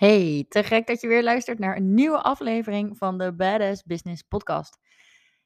Hey, 0.00 0.46
te 0.48 0.62
gek 0.62 0.86
dat 0.86 1.00
je 1.00 1.08
weer 1.08 1.22
luistert 1.22 1.58
naar 1.58 1.76
een 1.76 1.94
nieuwe 1.94 2.22
aflevering 2.22 2.96
van 2.96 3.18
de 3.18 3.34
Badass 3.34 3.82
Business 3.82 4.22
Podcast. 4.22 4.78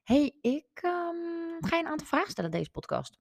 Hey, 0.03 0.37
ik 0.41 0.69
ehm, 0.75 1.61
ga 1.61 1.77
je 1.77 1.83
een 1.83 1.89
aantal 1.89 2.07
vragen 2.07 2.31
stellen 2.31 2.51
deze 2.51 2.71
podcast. 2.71 3.19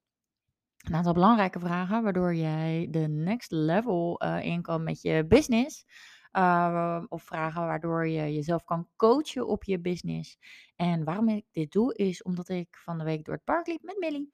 Een 0.77 0.95
aantal 0.95 1.13
belangrijke 1.13 1.59
vragen, 1.59 2.03
waardoor 2.03 2.35
jij 2.35 2.87
de 2.91 3.07
next 3.07 3.51
level 3.51 4.23
uh, 4.23 4.43
in 4.43 4.61
kan 4.61 4.83
met 4.83 5.01
je 5.01 5.25
business. 5.27 5.85
Uh, 6.31 7.03
of 7.07 7.23
vragen 7.23 7.61
waardoor 7.61 8.07
je 8.07 8.33
jezelf 8.33 8.63
kan 8.63 8.87
coachen 8.95 9.47
op 9.47 9.63
je 9.63 9.79
business. 9.79 10.37
En 10.75 11.03
waarom 11.03 11.29
ik 11.29 11.45
dit 11.51 11.71
doe, 11.71 11.95
is 11.95 12.23
omdat 12.23 12.49
ik 12.49 12.77
van 12.77 12.97
de 12.97 13.03
week 13.03 13.25
door 13.25 13.35
het 13.35 13.43
park 13.43 13.67
liep 13.67 13.81
met 13.83 13.99
Millie. 13.99 14.31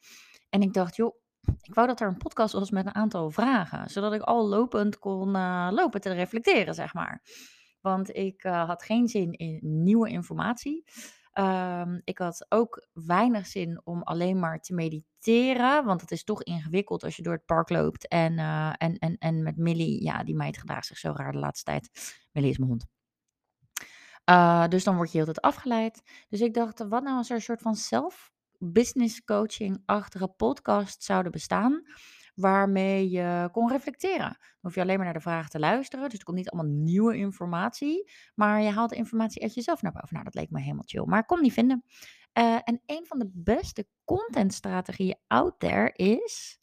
En 0.49 0.61
ik 0.61 0.73
dacht, 0.73 0.95
joh, 0.95 1.15
ik 1.61 1.73
wou 1.73 1.87
dat 1.87 1.99
er 1.99 2.07
een 2.07 2.17
podcast 2.17 2.53
was 2.53 2.71
met 2.71 2.85
een 2.85 2.95
aantal 2.95 3.31
vragen, 3.31 3.89
zodat 3.89 4.13
ik 4.13 4.21
al 4.21 4.47
lopend 4.47 4.99
kon 4.99 5.35
uh, 5.35 5.67
lopen 5.71 6.01
te 6.01 6.11
reflecteren, 6.11 6.73
zeg 6.73 6.93
maar. 6.93 7.21
Want 7.81 8.15
ik 8.15 8.43
uh, 8.43 8.67
had 8.67 8.83
geen 8.83 9.07
zin 9.07 9.31
in 9.31 9.59
nieuwe 9.61 10.09
informatie. 10.09 10.83
Um, 11.33 12.01
ik 12.03 12.17
had 12.17 12.45
ook 12.49 12.87
weinig 12.93 13.45
zin 13.45 13.81
om 13.83 14.01
alleen 14.03 14.39
maar 14.39 14.59
te 14.59 14.73
mediteren, 14.73 15.85
want 15.85 16.01
het 16.01 16.11
is 16.11 16.23
toch 16.23 16.43
ingewikkeld 16.43 17.03
als 17.03 17.15
je 17.15 17.21
door 17.23 17.33
het 17.33 17.45
park 17.45 17.69
loopt. 17.69 18.07
En, 18.07 18.33
uh, 18.33 18.73
en, 18.77 18.97
en, 18.97 19.17
en 19.17 19.43
met 19.43 19.57
Millie, 19.57 20.03
ja, 20.03 20.23
die 20.23 20.35
meid 20.35 20.57
gedraagt 20.57 20.85
zich 20.85 20.97
zo 20.97 21.13
raar 21.15 21.31
de 21.31 21.37
laatste 21.37 21.71
tijd. 21.71 21.89
Millie 22.31 22.49
is 22.49 22.57
mijn 22.57 22.69
hond. 22.69 22.85
Dus 24.71 24.83
dan 24.83 24.95
word 24.95 25.11
je 25.11 25.17
heel 25.17 25.25
tijd 25.25 25.41
afgeleid. 25.41 26.01
Dus 26.29 26.41
ik 26.41 26.53
dacht, 26.53 26.79
wat 26.79 27.03
nou 27.03 27.17
als 27.17 27.29
er 27.29 27.35
een 27.35 27.41
soort 27.41 27.61
van 27.61 27.75
zelf 27.75 28.31
business 28.59 29.23
coaching-achtige 29.23 30.27
podcast 30.27 31.03
zouden 31.03 31.31
bestaan, 31.31 31.81
waarmee 32.35 33.09
je 33.09 33.49
kon 33.51 33.71
reflecteren. 33.71 34.37
Dan 34.39 34.57
hoef 34.61 34.75
je 34.75 34.81
alleen 34.81 34.95
maar 34.95 35.05
naar 35.05 35.13
de 35.13 35.19
vragen 35.19 35.49
te 35.49 35.59
luisteren, 35.59 36.09
dus 36.09 36.19
er 36.19 36.25
komt 36.25 36.37
niet 36.37 36.49
allemaal 36.49 36.71
nieuwe 36.71 37.17
informatie, 37.17 38.11
maar 38.35 38.61
je 38.61 38.69
haalt 38.69 38.89
de 38.89 38.95
informatie 38.95 39.41
uit 39.41 39.53
jezelf 39.53 39.81
naar 39.81 39.91
boven. 39.91 40.09
Nou, 40.11 40.23
dat 40.23 40.35
leek 40.35 40.49
me 40.49 40.61
helemaal 40.61 40.83
chill, 40.85 41.05
maar 41.05 41.19
ik 41.19 41.27
kon 41.27 41.41
niet 41.41 41.53
vinden. 41.53 41.83
Uh, 42.33 42.59
en 42.63 42.81
een 42.85 43.05
van 43.05 43.19
de 43.19 43.29
beste 43.33 43.87
contentstrategieën 44.05 45.19
out 45.27 45.59
there 45.59 45.91
is, 45.93 46.59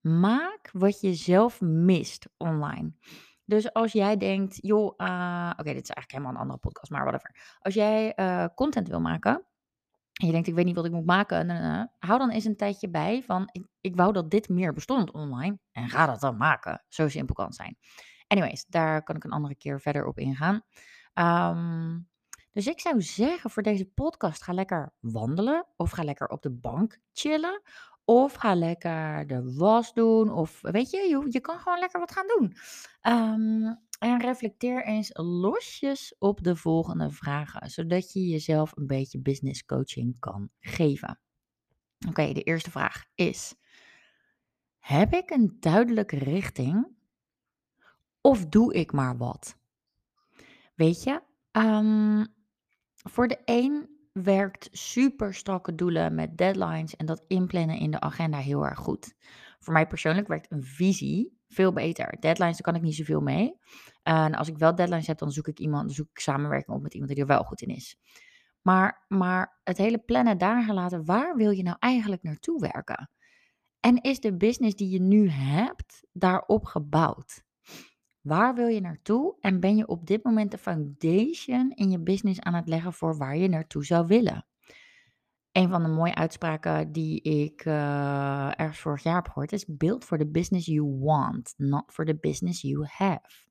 maak 0.00 0.70
wat 0.72 1.00
je 1.00 1.14
zelf 1.14 1.60
mist 1.60 2.28
online. 2.36 2.92
Dus 3.44 3.72
als 3.72 3.92
jij 3.92 4.16
denkt, 4.16 4.58
joh, 4.60 4.94
uh, 4.96 5.50
oké, 5.52 5.72
dit 5.72 5.82
is 5.82 5.90
eigenlijk 5.90 6.10
helemaal 6.10 6.32
een 6.32 6.40
andere 6.40 6.58
podcast, 6.58 6.90
maar 6.90 7.04
whatever. 7.04 7.56
Als 7.58 7.74
jij 7.74 8.12
uh, 8.16 8.46
content 8.54 8.88
wil 8.88 9.00
maken, 9.00 9.46
en 10.20 10.26
je 10.26 10.32
denkt, 10.32 10.48
ik 10.48 10.54
weet 10.54 10.64
niet 10.64 10.74
wat 10.74 10.84
ik 10.84 10.92
moet 10.92 11.06
maken. 11.06 11.48
hou 11.98 12.18
dan 12.18 12.30
eens 12.30 12.44
een 12.44 12.56
tijdje 12.56 12.90
bij 12.90 13.22
van, 13.22 13.48
ik, 13.80 13.96
wou 13.96 14.12
dat 14.12 14.30
dit 14.30 14.48
meer 14.48 14.72
bestond 14.72 15.10
online. 15.10 15.58
En 15.72 15.88
ga 15.88 16.06
dat 16.06 16.20
dan 16.20 16.36
maken. 16.36 16.84
Zo 16.88 17.08
simpel 17.08 17.34
kan 17.34 17.46
het 17.46 17.54
zijn. 17.54 17.76
Anyways, 18.26 18.64
daar 18.64 19.02
kan 19.02 19.16
ik 19.16 19.24
een 19.24 19.30
andere 19.30 19.56
keer 19.56 19.80
verder 19.80 20.06
op 20.06 20.18
ingaan. 20.18 20.62
Um, 21.14 22.08
dus 22.52 22.66
ik 22.66 22.80
zou 22.80 23.02
zeggen 23.02 23.50
voor 23.50 23.62
deze 23.62 23.84
podcast, 23.84 24.42
ga 24.42 24.52
lekker 24.52 24.92
wandelen. 25.00 25.66
Of 25.76 25.90
ga 25.90 26.02
lekker 26.02 26.28
op 26.28 26.42
de 26.42 26.50
bank 26.50 26.98
chillen. 27.12 27.62
Of 28.04 28.34
ga 28.34 28.54
lekker 28.54 29.26
de 29.26 29.54
was 29.54 29.92
doen. 29.92 30.32
Of 30.32 30.58
weet 30.60 30.90
je, 30.90 30.98
je, 30.98 31.26
je 31.28 31.40
kan 31.40 31.58
gewoon 31.58 31.78
lekker 31.78 32.00
wat 32.00 32.12
gaan 32.12 32.26
doen. 32.26 32.56
Um, 33.02 33.80
en 34.02 34.20
reflecteer 34.20 34.84
eens 34.84 35.10
losjes 35.12 36.14
op 36.18 36.42
de 36.44 36.56
volgende 36.56 37.10
vragen, 37.10 37.70
zodat 37.70 38.12
je 38.12 38.26
jezelf 38.26 38.76
een 38.76 38.86
beetje 38.86 39.20
business 39.20 39.64
coaching 39.64 40.16
kan 40.18 40.50
geven. 40.60 41.20
Oké, 42.08 42.32
de 42.32 42.42
eerste 42.42 42.70
vraag 42.70 43.04
is: 43.14 43.54
Heb 44.78 45.12
ik 45.12 45.30
een 45.30 45.56
duidelijke 45.60 46.18
richting 46.18 46.86
of 48.20 48.46
doe 48.46 48.74
ik 48.74 48.92
maar 48.92 49.16
wat? 49.16 49.56
Weet 50.74 51.02
je, 51.02 51.22
um, 51.52 52.26
voor 52.94 53.28
de 53.28 53.38
een 53.44 53.90
werkt 54.12 54.68
super 54.72 55.34
strakke 55.34 55.74
doelen 55.74 56.14
met 56.14 56.36
deadlines 56.36 56.96
en 56.96 57.06
dat 57.06 57.24
inplannen 57.26 57.78
in 57.78 57.90
de 57.90 58.00
agenda 58.00 58.38
heel 58.38 58.64
erg 58.64 58.78
goed. 58.78 59.14
Voor 59.58 59.72
mij 59.72 59.86
persoonlijk 59.86 60.28
werkt 60.28 60.52
een 60.52 60.64
visie 60.64 61.40
veel 61.52 61.72
beter. 61.72 62.16
Deadlines, 62.20 62.56
daar 62.56 62.72
kan 62.72 62.74
ik 62.74 62.82
niet 62.82 62.94
zoveel 62.94 63.20
mee. 63.20 63.58
En 64.02 64.34
als 64.34 64.48
ik 64.48 64.58
wel 64.58 64.74
deadlines 64.74 65.06
heb, 65.06 65.18
dan 65.18 65.32
zoek 65.32 65.48
ik 65.48 65.58
iemand, 65.58 65.92
zoek 65.92 66.08
ik 66.10 66.18
samenwerking 66.18 66.76
op 66.76 66.82
met 66.82 66.92
iemand 66.92 67.12
die 67.12 67.20
er 67.20 67.26
wel 67.26 67.44
goed 67.44 67.62
in 67.62 67.68
is. 67.68 67.96
Maar, 68.62 69.04
maar 69.08 69.60
het 69.64 69.78
hele 69.78 69.98
plannen 69.98 70.38
daar 70.38 70.62
gelaten, 70.62 71.04
waar 71.04 71.36
wil 71.36 71.50
je 71.50 71.62
nou 71.62 71.76
eigenlijk 71.78 72.22
naartoe 72.22 72.60
werken? 72.60 73.10
En 73.80 74.00
is 74.00 74.20
de 74.20 74.36
business 74.36 74.76
die 74.76 74.90
je 74.90 75.00
nu 75.00 75.28
hebt 75.28 76.04
daarop 76.12 76.64
gebouwd? 76.64 77.42
Waar 78.20 78.54
wil 78.54 78.66
je 78.66 78.80
naartoe? 78.80 79.36
En 79.40 79.60
ben 79.60 79.76
je 79.76 79.86
op 79.86 80.06
dit 80.06 80.24
moment 80.24 80.50
de 80.50 80.58
foundation 80.58 81.70
in 81.74 81.90
je 81.90 81.98
business 82.00 82.40
aan 82.40 82.54
het 82.54 82.68
leggen 82.68 82.92
voor 82.92 83.16
waar 83.16 83.36
je 83.36 83.48
naartoe 83.48 83.84
zou 83.84 84.06
willen? 84.06 84.46
Een 85.52 85.68
van 85.68 85.82
de 85.82 85.88
mooie 85.88 86.14
uitspraken 86.14 86.92
die 86.92 87.20
ik 87.22 87.64
uh, 87.64 88.60
ergens 88.60 88.78
vorig 88.78 89.02
jaar 89.02 89.14
heb 89.14 89.26
gehoord 89.26 89.52
is: 89.52 89.64
Build 89.66 90.04
for 90.04 90.18
the 90.18 90.26
business 90.26 90.66
you 90.66 90.98
want, 90.98 91.54
not 91.56 91.92
for 91.92 92.04
the 92.04 92.16
business 92.16 92.60
you 92.60 92.86
have. 92.88 93.50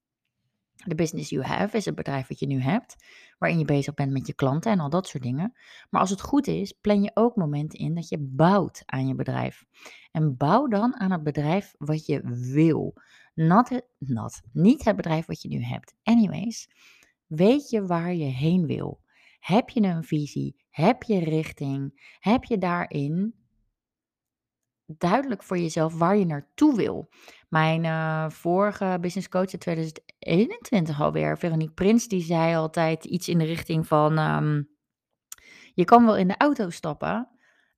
De 0.85 0.95
business 0.95 1.29
you 1.29 1.43
have 1.43 1.77
is 1.77 1.85
het 1.85 1.95
bedrijf 1.95 2.27
wat 2.27 2.39
je 2.39 2.47
nu 2.47 2.61
hebt, 2.61 2.95
waarin 3.37 3.59
je 3.59 3.65
bezig 3.65 3.93
bent 3.93 4.11
met 4.11 4.27
je 4.27 4.33
klanten 4.33 4.71
en 4.71 4.79
al 4.79 4.89
dat 4.89 5.07
soort 5.07 5.23
dingen. 5.23 5.53
Maar 5.89 6.01
als 6.01 6.09
het 6.09 6.21
goed 6.21 6.47
is, 6.47 6.71
plan 6.71 7.01
je 7.01 7.11
ook 7.13 7.35
momenten 7.35 7.79
in 7.79 7.95
dat 7.95 8.09
je 8.09 8.17
bouwt 8.19 8.83
aan 8.85 9.07
je 9.07 9.15
bedrijf. 9.15 9.63
En 10.11 10.37
bouw 10.37 10.67
dan 10.67 10.95
aan 10.95 11.11
het 11.11 11.23
bedrijf 11.23 11.73
wat 11.77 12.05
je 12.05 12.21
wil. 12.53 12.93
Not, 13.33 13.81
not, 13.97 14.41
niet 14.51 14.83
het 14.83 14.95
bedrijf 14.95 15.25
wat 15.25 15.41
je 15.41 15.47
nu 15.47 15.63
hebt. 15.63 15.95
Anyways, 16.03 16.69
weet 17.25 17.69
je 17.69 17.85
waar 17.85 18.13
je 18.13 18.25
heen 18.25 18.65
wil? 18.65 19.01
Heb 19.39 19.69
je 19.69 19.81
een 19.81 20.03
visie? 20.03 20.60
Heb 20.71 21.03
je 21.03 21.19
richting? 21.19 22.01
Heb 22.19 22.43
je 22.43 22.57
daarin 22.57 23.35
duidelijk 24.85 25.43
voor 25.43 25.57
jezelf 25.57 25.97
waar 25.97 26.17
je 26.17 26.25
naartoe 26.25 26.75
wil? 26.75 27.09
Mijn 27.49 27.83
uh, 27.83 28.29
vorige 28.29 28.97
business 29.01 29.29
coach 29.29 29.53
in 29.53 29.59
2021 29.59 31.01
alweer, 31.01 31.37
Veronique 31.37 31.73
Prins, 31.73 32.07
die 32.07 32.21
zei 32.21 32.55
altijd 32.55 33.05
iets 33.05 33.27
in 33.27 33.37
de 33.37 33.45
richting 33.45 33.87
van: 33.87 34.17
um, 34.17 34.69
Je 35.73 35.85
kan 35.85 36.05
wel 36.05 36.17
in 36.17 36.27
de 36.27 36.37
auto 36.37 36.69
stappen, 36.69 37.29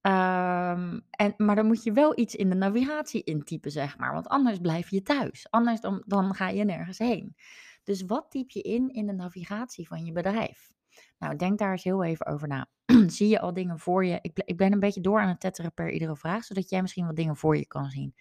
um, 0.02 1.02
en, 1.10 1.34
maar 1.38 1.56
dan 1.56 1.66
moet 1.66 1.84
je 1.84 1.92
wel 1.92 2.20
iets 2.20 2.36
in 2.36 2.50
de 2.50 2.56
navigatie 2.56 3.24
intypen, 3.24 3.72
zeg 3.72 3.98
maar. 3.98 4.14
Want 4.14 4.28
anders 4.28 4.58
blijf 4.58 4.90
je 4.90 5.02
thuis. 5.02 5.48
Anders 5.50 5.82
dan, 5.82 6.04
dan 6.06 6.34
ga 6.34 6.50
je 6.50 6.64
nergens 6.64 6.98
heen. 6.98 7.36
Dus 7.84 8.06
wat 8.06 8.26
typ 8.30 8.50
je 8.50 8.62
in 8.62 8.90
in 8.90 9.06
de 9.06 9.14
navigatie 9.14 9.88
van 9.88 10.06
je 10.06 10.12
bedrijf? 10.12 10.72
Nou, 11.18 11.36
denk 11.36 11.58
daar 11.58 11.72
eens 11.72 11.84
heel 11.84 12.04
even 12.04 12.26
over 12.26 12.48
na. 12.48 12.68
Zie 13.08 13.28
je 13.28 13.40
al 13.40 13.54
dingen 13.54 13.80
voor 13.80 14.06
je? 14.06 14.20
Ik, 14.22 14.42
ik 14.46 14.58
ben 14.58 14.74
een 14.74 14.80
beetje 14.80 15.02
door 15.02 15.20
aan 15.20 15.28
het 15.28 15.40
tetteren 15.40 15.74
per 15.74 15.92
iedere 15.92 16.16
vraag, 16.16 16.44
zodat 16.44 16.70
jij 16.70 16.82
misschien 16.82 17.06
wat 17.06 17.16
dingen 17.16 17.38
voor 17.38 17.58
je 17.58 17.68
kan 17.68 17.90
zien. 17.90 18.16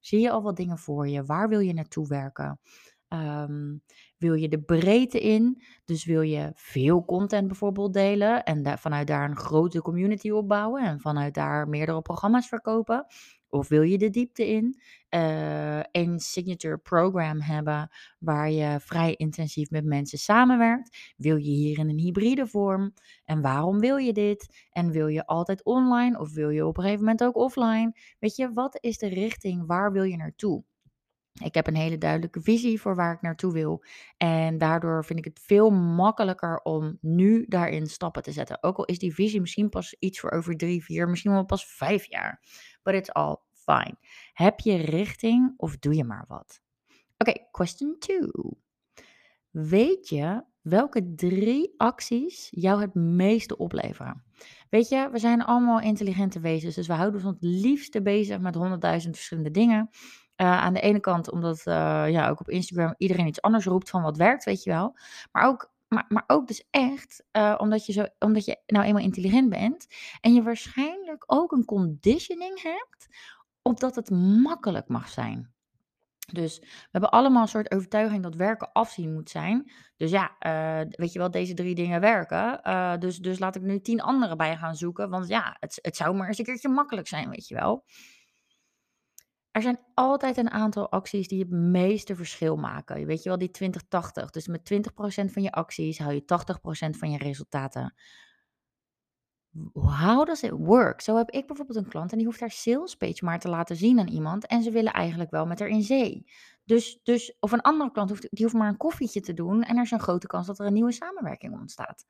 Zie 0.00 0.20
je 0.20 0.30
al 0.30 0.42
wat 0.42 0.56
dingen 0.56 0.78
voor 0.78 1.08
je? 1.08 1.24
Waar 1.24 1.48
wil 1.48 1.60
je 1.60 1.72
naartoe 1.72 2.08
werken? 2.08 2.60
Um, 3.08 3.82
wil 4.16 4.34
je 4.34 4.48
de 4.48 4.60
breedte 4.60 5.20
in? 5.20 5.62
Dus 5.84 6.04
wil 6.04 6.20
je 6.20 6.52
veel 6.54 7.04
content 7.04 7.46
bijvoorbeeld 7.46 7.92
delen 7.92 8.44
en 8.44 8.78
vanuit 8.78 9.06
daar 9.06 9.30
een 9.30 9.36
grote 9.36 9.82
community 9.82 10.30
opbouwen 10.30 10.82
en 10.82 11.00
vanuit 11.00 11.34
daar 11.34 11.68
meerdere 11.68 12.02
programma's 12.02 12.48
verkopen? 12.48 13.06
Of 13.50 13.68
wil 13.68 13.82
je 13.82 13.98
de 13.98 14.10
diepte 14.10 14.48
in? 14.48 14.80
Uh, 15.10 15.80
een 15.92 16.18
signature 16.18 16.78
program 16.78 17.40
hebben 17.40 17.90
waar 18.18 18.50
je 18.50 18.80
vrij 18.80 19.14
intensief 19.14 19.70
met 19.70 19.84
mensen 19.84 20.18
samenwerkt? 20.18 21.14
Wil 21.16 21.36
je 21.36 21.50
hier 21.50 21.78
in 21.78 21.88
een 21.88 21.98
hybride 21.98 22.46
vorm? 22.46 22.94
En 23.24 23.40
waarom 23.40 23.78
wil 23.78 23.96
je 23.96 24.12
dit? 24.12 24.66
En 24.70 24.90
wil 24.90 25.06
je 25.06 25.26
altijd 25.26 25.64
online 25.64 26.18
of 26.18 26.32
wil 26.32 26.50
je 26.50 26.66
op 26.66 26.76
een 26.76 26.82
gegeven 26.82 27.04
moment 27.04 27.24
ook 27.24 27.36
offline? 27.36 27.92
Weet 28.18 28.36
je, 28.36 28.52
wat 28.52 28.78
is 28.80 28.98
de 28.98 29.08
richting? 29.08 29.66
Waar 29.66 29.92
wil 29.92 30.04
je 30.04 30.16
naartoe? 30.16 30.64
Ik 31.42 31.54
heb 31.54 31.66
een 31.66 31.76
hele 31.76 31.98
duidelijke 31.98 32.40
visie 32.40 32.80
voor 32.80 32.94
waar 32.94 33.14
ik 33.14 33.20
naartoe 33.20 33.52
wil. 33.52 33.84
En 34.16 34.58
daardoor 34.58 35.04
vind 35.04 35.18
ik 35.18 35.24
het 35.24 35.40
veel 35.40 35.70
makkelijker 35.70 36.60
om 36.62 36.98
nu 37.00 37.44
daarin 37.48 37.86
stappen 37.86 38.22
te 38.22 38.32
zetten. 38.32 38.62
Ook 38.62 38.76
al 38.76 38.84
is 38.84 38.98
die 38.98 39.14
visie 39.14 39.40
misschien 39.40 39.68
pas 39.68 39.96
iets 39.98 40.20
voor 40.20 40.30
over 40.30 40.56
drie, 40.56 40.84
vier, 40.84 41.08
misschien 41.08 41.32
wel 41.32 41.44
pas 41.44 41.66
vijf 41.66 42.04
jaar. 42.04 42.42
But 42.82 42.94
it's 42.94 43.10
all 43.10 43.36
fine. 43.70 43.96
Heb 44.32 44.60
je 44.60 44.76
richting 44.76 45.54
of 45.56 45.78
doe 45.78 45.94
je 45.94 46.04
maar 46.04 46.24
wat? 46.28 46.60
Oké, 47.18 47.32
question 47.50 47.96
two. 47.98 48.30
Weet 49.50 50.08
je 50.08 50.44
welke 50.60 51.14
drie 51.14 51.74
acties 51.76 52.48
jou 52.50 52.80
het 52.80 52.94
meeste 52.94 53.56
opleveren? 53.56 54.22
Weet 54.70 54.88
je, 54.88 55.08
we 55.12 55.18
zijn 55.18 55.44
allemaal 55.44 55.80
intelligente 55.80 56.40
wezens, 56.40 56.74
dus 56.74 56.86
we 56.86 56.92
houden 56.92 57.24
ons 57.24 57.34
het 57.34 57.50
liefste 57.50 58.02
bezig 58.02 58.38
met 58.38 58.54
honderdduizend 58.54 59.14
verschillende 59.14 59.50
dingen. 59.50 59.90
Uh, 60.36 60.60
aan 60.60 60.74
de 60.74 60.80
ene 60.80 61.00
kant 61.00 61.30
omdat 61.30 61.58
uh, 61.58 62.04
ja, 62.08 62.28
ook 62.28 62.40
op 62.40 62.48
Instagram 62.48 62.94
iedereen 62.96 63.26
iets 63.26 63.42
anders 63.42 63.64
roept 63.64 63.90
van 63.90 64.02
wat 64.02 64.16
werkt, 64.16 64.44
weet 64.44 64.62
je 64.62 64.70
wel. 64.70 64.96
Maar 65.32 65.48
ook, 65.48 65.72
maar, 65.88 66.04
maar 66.08 66.24
ook 66.26 66.46
dus 66.46 66.66
echt 66.70 67.24
uh, 67.32 67.54
omdat, 67.58 67.86
je 67.86 67.92
zo, 67.92 68.06
omdat 68.18 68.44
je 68.44 68.60
nou 68.66 68.84
eenmaal 68.84 69.02
intelligent 69.02 69.48
bent. 69.48 69.86
En 70.20 70.34
je 70.34 70.42
waarschijnlijk 70.42 71.24
ook 71.26 71.52
een 71.52 71.64
conditioning 71.64 72.62
hebt 72.62 73.08
opdat 73.62 73.94
het 73.94 74.10
makkelijk 74.10 74.88
mag 74.88 75.08
zijn. 75.08 75.54
Dus 76.32 76.58
we 76.58 76.88
hebben 76.90 77.10
allemaal 77.10 77.42
een 77.42 77.48
soort 77.48 77.72
overtuiging 77.72 78.22
dat 78.22 78.34
werken 78.34 78.72
afzien 78.72 79.12
moet 79.12 79.30
zijn. 79.30 79.72
Dus 79.96 80.10
ja, 80.10 80.36
uh, 80.46 80.86
weet 80.90 81.12
je 81.12 81.18
wel, 81.18 81.30
deze 81.30 81.54
drie 81.54 81.74
dingen 81.74 82.00
werken. 82.00 82.60
Uh, 82.64 82.96
dus, 82.98 83.18
dus 83.18 83.38
laat 83.38 83.56
ik 83.56 83.62
nu 83.62 83.80
tien 83.80 84.00
andere 84.00 84.36
bij 84.36 84.56
gaan 84.56 84.76
zoeken. 84.76 85.10
Want 85.10 85.28
ja, 85.28 85.56
het, 85.60 85.78
het 85.82 85.96
zou 85.96 86.14
maar 86.14 86.28
eens 86.28 86.38
een 86.38 86.44
keertje 86.44 86.68
makkelijk 86.68 87.08
zijn, 87.08 87.30
weet 87.30 87.48
je 87.48 87.54
wel. 87.54 87.84
Er 89.50 89.62
zijn 89.62 89.80
altijd 89.94 90.36
een 90.36 90.50
aantal 90.50 90.90
acties 90.90 91.28
die 91.28 91.40
het 91.40 91.50
meeste 91.50 92.16
verschil 92.16 92.56
maken. 92.56 93.06
Weet 93.06 93.22
je 93.22 93.28
wel, 93.28 93.38
die 93.38 93.50
20-80. 94.24 94.30
Dus 94.30 94.46
met 94.46 94.72
20% 94.72 95.32
van 95.32 95.42
je 95.42 95.52
acties 95.52 95.98
hou 95.98 96.14
je 96.14 96.22
80% 96.22 96.98
van 96.98 97.10
je 97.10 97.18
resultaten. 97.18 97.94
How 99.72 100.26
does 100.26 100.42
it 100.42 100.50
work? 100.50 101.00
Zo 101.00 101.16
heb 101.16 101.30
ik 101.30 101.46
bijvoorbeeld 101.46 101.78
een 101.78 101.88
klant 101.88 102.10
en 102.10 102.16
die 102.16 102.26
hoeft 102.26 102.40
haar 102.40 102.50
sales 102.50 102.94
page 102.94 103.24
maar 103.24 103.38
te 103.38 103.48
laten 103.48 103.76
zien 103.76 103.98
aan 103.98 104.08
iemand. 104.08 104.46
En 104.46 104.62
ze 104.62 104.70
willen 104.70 104.92
eigenlijk 104.92 105.30
wel 105.30 105.46
met 105.46 105.58
haar 105.58 105.68
in 105.68 105.82
zee. 105.82 106.26
Dus, 106.64 107.00
dus, 107.02 107.36
of 107.40 107.52
een 107.52 107.60
andere 107.60 107.90
klant 107.90 108.10
hoeft, 108.10 108.28
die 108.30 108.44
hoeft 108.44 108.56
maar 108.56 108.68
een 108.68 108.76
koffietje 108.76 109.20
te 109.20 109.34
doen. 109.34 109.62
En 109.62 109.76
er 109.76 109.82
is 109.82 109.90
een 109.90 110.00
grote 110.00 110.26
kans 110.26 110.46
dat 110.46 110.58
er 110.58 110.66
een 110.66 110.72
nieuwe 110.72 110.92
samenwerking 110.92 111.58
ontstaat. 111.60 112.04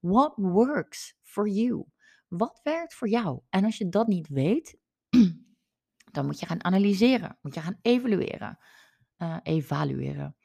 What 0.00 0.32
works 0.36 1.16
for 1.22 1.48
you? 1.48 1.84
Wat 2.28 2.60
werkt 2.62 2.94
voor 2.94 3.08
jou? 3.08 3.40
En 3.48 3.64
als 3.64 3.78
je 3.78 3.88
dat 3.88 4.06
niet 4.06 4.28
weet, 4.28 4.78
dan 6.12 6.26
moet 6.26 6.40
je 6.40 6.46
gaan 6.46 6.64
analyseren. 6.64 7.38
Moet 7.40 7.54
je 7.54 7.60
gaan 7.60 7.78
evalueren. 7.82 8.58
Uh, 9.18 9.36
evalueren. 9.42 10.36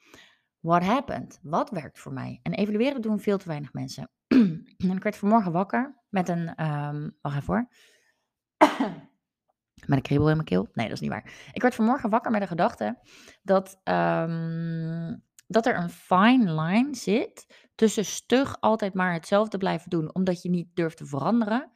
What 0.60 0.82
happened? 0.82 1.38
Wat 1.42 1.70
werkt 1.70 1.98
voor 1.98 2.12
mij? 2.12 2.40
En 2.42 2.52
evalueren 2.52 3.02
doen 3.02 3.20
veel 3.20 3.38
te 3.38 3.48
weinig 3.48 3.72
mensen. 3.72 4.10
en 4.76 4.96
ik 4.96 5.02
werd 5.02 5.16
vanmorgen 5.16 5.52
wakker 5.52 6.04
met 6.16 6.28
een. 6.28 6.66
Um, 6.66 7.16
wacht 7.20 7.36
even 7.36 7.54
hoor. 7.54 7.68
met 9.86 9.98
een 9.98 10.02
kriebel 10.02 10.28
in 10.28 10.36
mijn 10.36 10.48
keel. 10.48 10.68
Nee, 10.72 10.86
dat 10.86 10.94
is 10.94 11.00
niet 11.00 11.10
waar. 11.10 11.50
Ik 11.52 11.62
werd 11.62 11.74
vanmorgen 11.74 12.10
wakker 12.10 12.30
met 12.30 12.40
de 12.40 12.46
gedachte 12.46 12.98
dat, 13.42 13.80
um, 13.84 15.22
dat 15.46 15.66
er 15.66 15.76
een 15.76 15.90
fine 15.90 16.62
line 16.62 16.94
zit 16.94 17.46
tussen 17.74 18.04
stug 18.04 18.60
altijd 18.60 18.94
maar 18.94 19.12
hetzelfde 19.12 19.58
blijven 19.58 19.90
doen, 19.90 20.14
omdat 20.14 20.42
je 20.42 20.50
niet 20.50 20.68
durft 20.74 20.96
te 20.96 21.06
veranderen. 21.06 21.70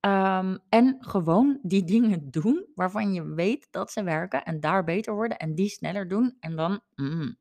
Um, 0.00 0.58
en 0.68 0.96
gewoon 0.98 1.58
die 1.62 1.84
dingen 1.94 2.30
doen 2.30 2.66
waarvan 2.74 3.12
je 3.12 3.34
weet 3.34 3.68
dat 3.70 3.92
ze 3.92 4.02
werken 4.02 4.44
en 4.44 4.60
daar 4.60 4.84
beter 4.84 5.14
worden 5.14 5.38
en 5.38 5.54
die 5.54 5.68
sneller 5.68 6.08
doen 6.08 6.36
en 6.40 6.56
dan. 6.56 6.80
Mm. 6.94 7.36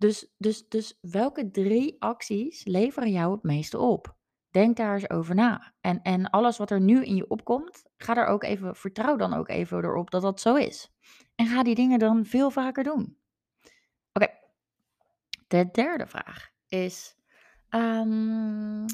Dus, 0.00 0.26
dus, 0.38 0.68
dus 0.68 0.98
welke 1.00 1.50
drie 1.50 1.96
acties 1.98 2.64
leveren 2.64 3.10
jou 3.10 3.32
het 3.32 3.42
meeste 3.42 3.78
op? 3.78 4.16
Denk 4.50 4.76
daar 4.76 4.94
eens 4.94 5.10
over 5.10 5.34
na. 5.34 5.74
En, 5.80 6.02
en 6.02 6.30
alles 6.30 6.56
wat 6.56 6.70
er 6.70 6.80
nu 6.80 7.04
in 7.04 7.16
je 7.16 7.28
opkomt, 7.28 7.84
ga 7.96 8.16
er 8.16 8.26
ook 8.26 8.42
even, 8.42 8.76
vertrouw 8.76 9.16
dan 9.16 9.34
ook 9.34 9.48
even 9.48 9.78
erop 9.78 10.10
dat 10.10 10.22
dat 10.22 10.40
zo 10.40 10.54
is. 10.54 10.90
En 11.34 11.46
ga 11.46 11.62
die 11.62 11.74
dingen 11.74 11.98
dan 11.98 12.24
veel 12.24 12.50
vaker 12.50 12.84
doen. 12.84 13.16
Oké, 14.12 14.28
de 15.46 15.68
derde 15.72 16.06
vraag 16.06 16.50
is: 16.68 17.16
um, 17.70 18.84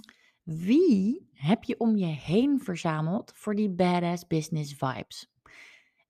wie 0.42 1.30
heb 1.32 1.64
je 1.64 1.78
om 1.78 1.96
je 1.96 2.06
heen 2.06 2.60
verzameld 2.60 3.32
voor 3.34 3.54
die 3.54 3.70
badass 3.70 4.26
business 4.26 4.74
vibes? 4.74 5.35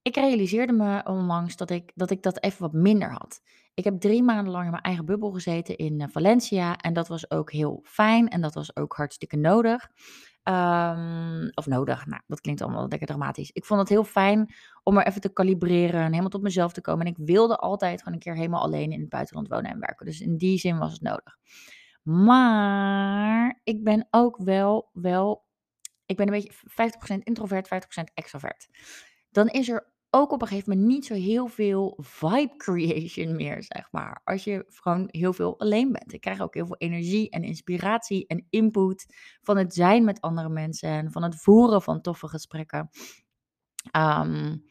Ik 0.07 0.17
realiseerde 0.17 0.73
me 0.73 1.05
onlangs 1.05 1.57
dat 1.57 1.71
ik, 1.71 1.93
dat 1.95 2.11
ik 2.11 2.23
dat 2.23 2.43
even 2.43 2.61
wat 2.61 2.73
minder 2.73 3.11
had. 3.11 3.41
Ik 3.75 3.85
heb 3.85 4.01
drie 4.01 4.23
maanden 4.23 4.53
lang 4.53 4.65
in 4.65 4.71
mijn 4.71 4.83
eigen 4.83 5.05
bubbel 5.05 5.31
gezeten 5.31 5.77
in 5.77 6.01
uh, 6.01 6.07
Valencia. 6.11 6.77
En 6.77 6.93
dat 6.93 7.09
was 7.09 7.31
ook 7.31 7.53
heel 7.53 7.81
fijn. 7.85 8.29
En 8.29 8.41
dat 8.41 8.55
was 8.55 8.77
ook 8.77 8.97
hartstikke 8.97 9.37
nodig. 9.37 9.89
Um, 10.45 11.51
of 11.55 11.67
nodig, 11.67 12.07
nou, 12.07 12.23
dat 12.27 12.41
klinkt 12.41 12.63
allemaal 12.63 12.89
lekker 12.89 13.07
dramatisch. 13.07 13.51
Ik 13.53 13.65
vond 13.65 13.81
het 13.81 13.89
heel 13.89 14.05
fijn 14.05 14.55
om 14.83 14.99
er 14.99 15.07
even 15.07 15.21
te 15.21 15.33
kalibreren 15.33 16.01
en 16.01 16.09
helemaal 16.09 16.29
tot 16.29 16.43
mezelf 16.43 16.73
te 16.73 16.81
komen. 16.81 17.07
En 17.07 17.13
ik 17.13 17.27
wilde 17.27 17.57
altijd 17.57 17.99
gewoon 17.99 18.15
een 18.15 18.25
keer 18.25 18.35
helemaal 18.35 18.63
alleen 18.63 18.93
in 18.93 19.01
het 19.01 19.09
buitenland 19.09 19.49
wonen 19.49 19.71
en 19.71 19.81
werken. 19.81 20.07
Dus 20.07 20.21
in 20.21 20.37
die 20.37 20.59
zin 20.59 20.79
was 20.79 20.93
het 20.93 21.03
nodig. 21.03 21.37
Maar 22.03 23.61
ik 23.65 23.85
ben 23.85 24.07
ook 24.11 24.37
wel, 24.37 24.91
wel, 24.93 25.45
ik 26.05 26.17
ben 26.17 26.27
een 26.27 26.33
beetje 26.33 26.53
50% 27.15 27.19
introvert, 27.23 27.69
50% 28.01 28.05
extrovert. 28.15 28.69
Dan 29.31 29.49
is 29.49 29.69
er 29.69 29.95
ook 30.11 30.33
op 30.33 30.43
een 30.43 30.49
gegeven 30.49 30.71
moment 30.71 30.89
niet 30.89 31.07
zo 31.07 31.15
heel 31.15 31.47
veel 31.47 31.99
vibe 32.03 32.57
creation 32.57 33.37
meer, 33.37 33.63
zeg 33.63 33.89
maar. 33.93 34.21
Als 34.25 34.45
je 34.45 34.65
gewoon 34.69 35.09
heel 35.11 35.33
veel 35.33 35.59
alleen 35.59 35.93
bent. 35.93 36.13
Ik 36.13 36.21
krijg 36.21 36.41
ook 36.41 36.55
heel 36.55 36.67
veel 36.67 36.77
energie 36.77 37.31
en 37.31 37.43
inspiratie 37.43 38.27
en 38.27 38.47
input 38.51 39.07
van 39.43 39.57
het 39.57 39.75
zijn 39.75 40.05
met 40.05 40.21
andere 40.21 40.49
mensen 40.49 40.89
en 40.89 41.13
van 41.13 41.23
het 41.23 41.37
voeren 41.37 41.83
van 41.83 42.01
toffe 42.01 42.29
gesprekken. 42.29 42.91
Um, 43.97 44.65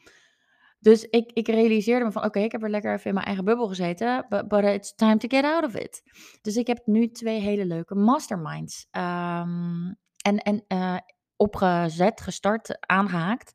dus 0.78 1.04
ik, 1.04 1.30
ik 1.32 1.48
realiseerde 1.48 2.04
me 2.04 2.12
van, 2.12 2.24
oké, 2.24 2.38
ik 2.38 2.52
heb 2.52 2.62
er 2.62 2.70
lekker 2.70 2.92
even 2.92 3.06
in 3.06 3.14
mijn 3.14 3.26
eigen 3.26 3.44
bubbel 3.44 3.68
gezeten, 3.68 4.26
but, 4.48 4.64
it's 4.64 4.94
time 4.94 5.16
to 5.16 5.28
get 5.28 5.44
out 5.44 5.64
of 5.64 5.74
it. 5.74 6.02
Dus 6.42 6.56
ik 6.56 6.66
heb 6.66 6.80
nu 6.84 7.10
twee 7.10 7.40
hele 7.40 7.66
leuke 7.66 7.94
masterminds 7.94 8.86
um, 8.90 9.96
en, 10.22 10.38
en 10.38 10.64
uh, 10.68 10.96
opgezet, 11.36 12.20
gestart, 12.20 12.86
aangehaakt. 12.86 13.54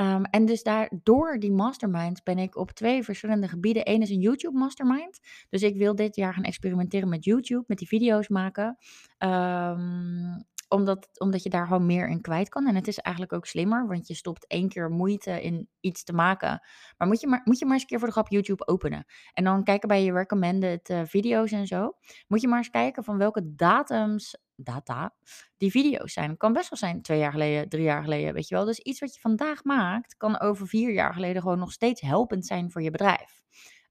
Um, 0.00 0.24
en 0.24 0.44
dus 0.44 0.62
daar, 0.62 0.90
door 1.02 1.38
die 1.38 1.52
mastermind 1.52 2.22
ben 2.22 2.38
ik 2.38 2.56
op 2.56 2.70
twee 2.70 3.02
verschillende 3.02 3.48
gebieden. 3.48 3.90
Eén 3.90 4.02
is 4.02 4.10
een 4.10 4.20
YouTube 4.20 4.58
mastermind. 4.58 5.20
Dus 5.50 5.62
ik 5.62 5.76
wil 5.76 5.94
dit 5.94 6.16
jaar 6.16 6.34
gaan 6.34 6.44
experimenteren 6.44 7.08
met 7.08 7.24
YouTube, 7.24 7.64
met 7.66 7.78
die 7.78 7.88
video's 7.88 8.28
maken. 8.28 8.76
Um, 9.18 10.44
omdat, 10.68 11.08
omdat 11.20 11.42
je 11.42 11.48
daar 11.48 11.66
gewoon 11.66 11.86
meer 11.86 12.08
in 12.08 12.20
kwijt 12.20 12.48
kan. 12.48 12.66
En 12.66 12.74
het 12.74 12.88
is 12.88 12.98
eigenlijk 12.98 13.34
ook 13.34 13.46
slimmer, 13.46 13.86
want 13.86 14.06
je 14.06 14.14
stopt 14.14 14.46
één 14.46 14.68
keer 14.68 14.90
moeite 14.90 15.42
in 15.42 15.68
iets 15.80 16.04
te 16.04 16.12
maken. 16.12 16.60
Maar 16.96 17.08
moet 17.08 17.20
je 17.20 17.26
maar, 17.26 17.40
moet 17.44 17.58
je 17.58 17.64
maar 17.64 17.74
eens 17.74 17.82
een 17.82 17.88
keer 17.88 17.98
voor 17.98 18.08
de 18.08 18.14
grap 18.14 18.28
YouTube 18.28 18.66
openen. 18.66 19.04
En 19.32 19.44
dan 19.44 19.64
kijken 19.64 19.88
bij 19.88 20.04
je 20.04 20.12
recommended 20.12 20.88
uh, 20.88 21.00
video's 21.04 21.52
en 21.52 21.66
zo. 21.66 21.96
Moet 22.28 22.40
je 22.40 22.48
maar 22.48 22.58
eens 22.58 22.70
kijken 22.70 23.04
van 23.04 23.18
welke 23.18 23.54
datums, 23.54 24.36
data, 24.56 25.14
die 25.56 25.70
video's 25.70 26.12
zijn. 26.12 26.28
Het 26.28 26.38
kan 26.38 26.52
best 26.52 26.70
wel 26.70 26.78
zijn 26.78 27.02
twee 27.02 27.18
jaar 27.18 27.32
geleden, 27.32 27.68
drie 27.68 27.84
jaar 27.84 28.02
geleden, 28.02 28.34
weet 28.34 28.48
je 28.48 28.54
wel. 28.54 28.64
Dus 28.64 28.78
iets 28.78 29.00
wat 29.00 29.14
je 29.14 29.20
vandaag 29.20 29.64
maakt, 29.64 30.16
kan 30.16 30.40
over 30.40 30.68
vier 30.68 30.92
jaar 30.92 31.14
geleden 31.14 31.42
gewoon 31.42 31.58
nog 31.58 31.72
steeds 31.72 32.00
helpend 32.00 32.46
zijn 32.46 32.70
voor 32.70 32.82
je 32.82 32.90
bedrijf. 32.90 33.42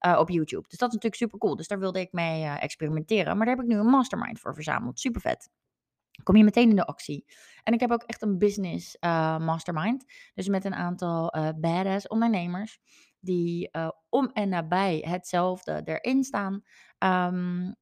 Uh, 0.06 0.20
op 0.20 0.30
YouTube. 0.30 0.68
Dus 0.68 0.78
dat 0.78 0.88
is 0.88 0.94
natuurlijk 0.94 1.16
super 1.16 1.40
cool. 1.40 1.56
Dus 1.56 1.68
daar 1.68 1.80
wilde 1.80 2.00
ik 2.00 2.12
mee 2.12 2.42
uh, 2.42 2.64
experimenteren. 2.64 3.38
Maar 3.38 3.46
daar 3.46 3.56
heb 3.56 3.66
ik 3.66 3.72
nu 3.72 3.80
een 3.80 3.86
mastermind 3.86 4.40
voor 4.40 4.54
verzameld. 4.54 5.00
Super 5.00 5.22
vet 5.22 5.50
kom 6.24 6.36
je 6.36 6.44
meteen 6.44 6.70
in 6.70 6.76
de 6.76 6.86
actie. 6.86 7.26
En 7.64 7.74
ik 7.74 7.80
heb 7.80 7.92
ook 7.92 8.04
echt 8.04 8.22
een 8.22 8.38
business 8.38 8.98
uh, 9.00 9.38
mastermind. 9.38 10.06
Dus 10.34 10.48
met 10.48 10.66
een 10.66 10.76
aantal 10.76 11.38
uh, 11.38 11.50
badass 11.56 12.08
ondernemers 12.08 12.80
die 13.20 13.70
uh, 13.72 13.90
om 14.10 14.30
en 14.34 14.50
nabij 14.50 15.06
hetzelfde 15.08 15.82
erin 15.86 16.24
staan. 16.24 16.64
Um, 17.00 17.76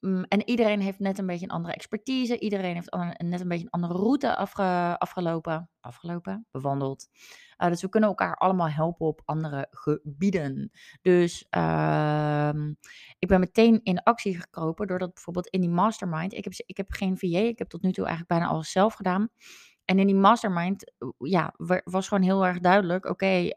en 0.00 0.42
iedereen 0.44 0.80
heeft 0.80 0.98
net 0.98 1.18
een 1.18 1.26
beetje 1.26 1.44
een 1.44 1.50
andere 1.52 1.74
expertise. 1.74 2.38
Iedereen 2.38 2.74
heeft 2.74 2.96
net 3.18 3.40
een 3.40 3.48
beetje 3.48 3.64
een 3.64 3.70
andere 3.70 3.94
route 3.94 4.36
afge, 4.36 4.96
afgelopen. 4.98 5.70
Afgelopen? 5.80 6.46
Bewandeld. 6.50 7.08
Uh, 7.58 7.68
dus 7.68 7.82
we 7.82 7.88
kunnen 7.88 8.08
elkaar 8.08 8.34
allemaal 8.34 8.68
helpen 8.68 9.06
op 9.06 9.22
andere 9.24 9.66
gebieden. 9.70 10.70
Dus 11.02 11.46
uh, 11.56 12.50
ik 13.18 13.28
ben 13.28 13.40
meteen 13.40 13.80
in 13.82 14.02
actie 14.02 14.40
gekropen 14.40 14.86
doordat 14.86 15.14
bijvoorbeeld 15.14 15.48
in 15.48 15.60
die 15.60 15.70
mastermind. 15.70 16.34
Ik 16.34 16.44
heb, 16.44 16.52
ik 16.56 16.76
heb 16.76 16.90
geen 16.90 17.18
VA. 17.18 17.38
Ik 17.38 17.58
heb 17.58 17.68
tot 17.68 17.82
nu 17.82 17.92
toe 17.92 18.06
eigenlijk 18.06 18.38
bijna 18.38 18.52
alles 18.52 18.72
zelf 18.72 18.94
gedaan. 18.94 19.28
En 19.90 19.98
in 19.98 20.06
die 20.06 20.16
mastermind, 20.16 20.92
ja, 21.18 21.54
was 21.84 22.08
gewoon 22.08 22.22
heel 22.22 22.46
erg 22.46 22.60
duidelijk. 22.60 23.04
Oké, 23.06 23.26
uh, 23.26 23.52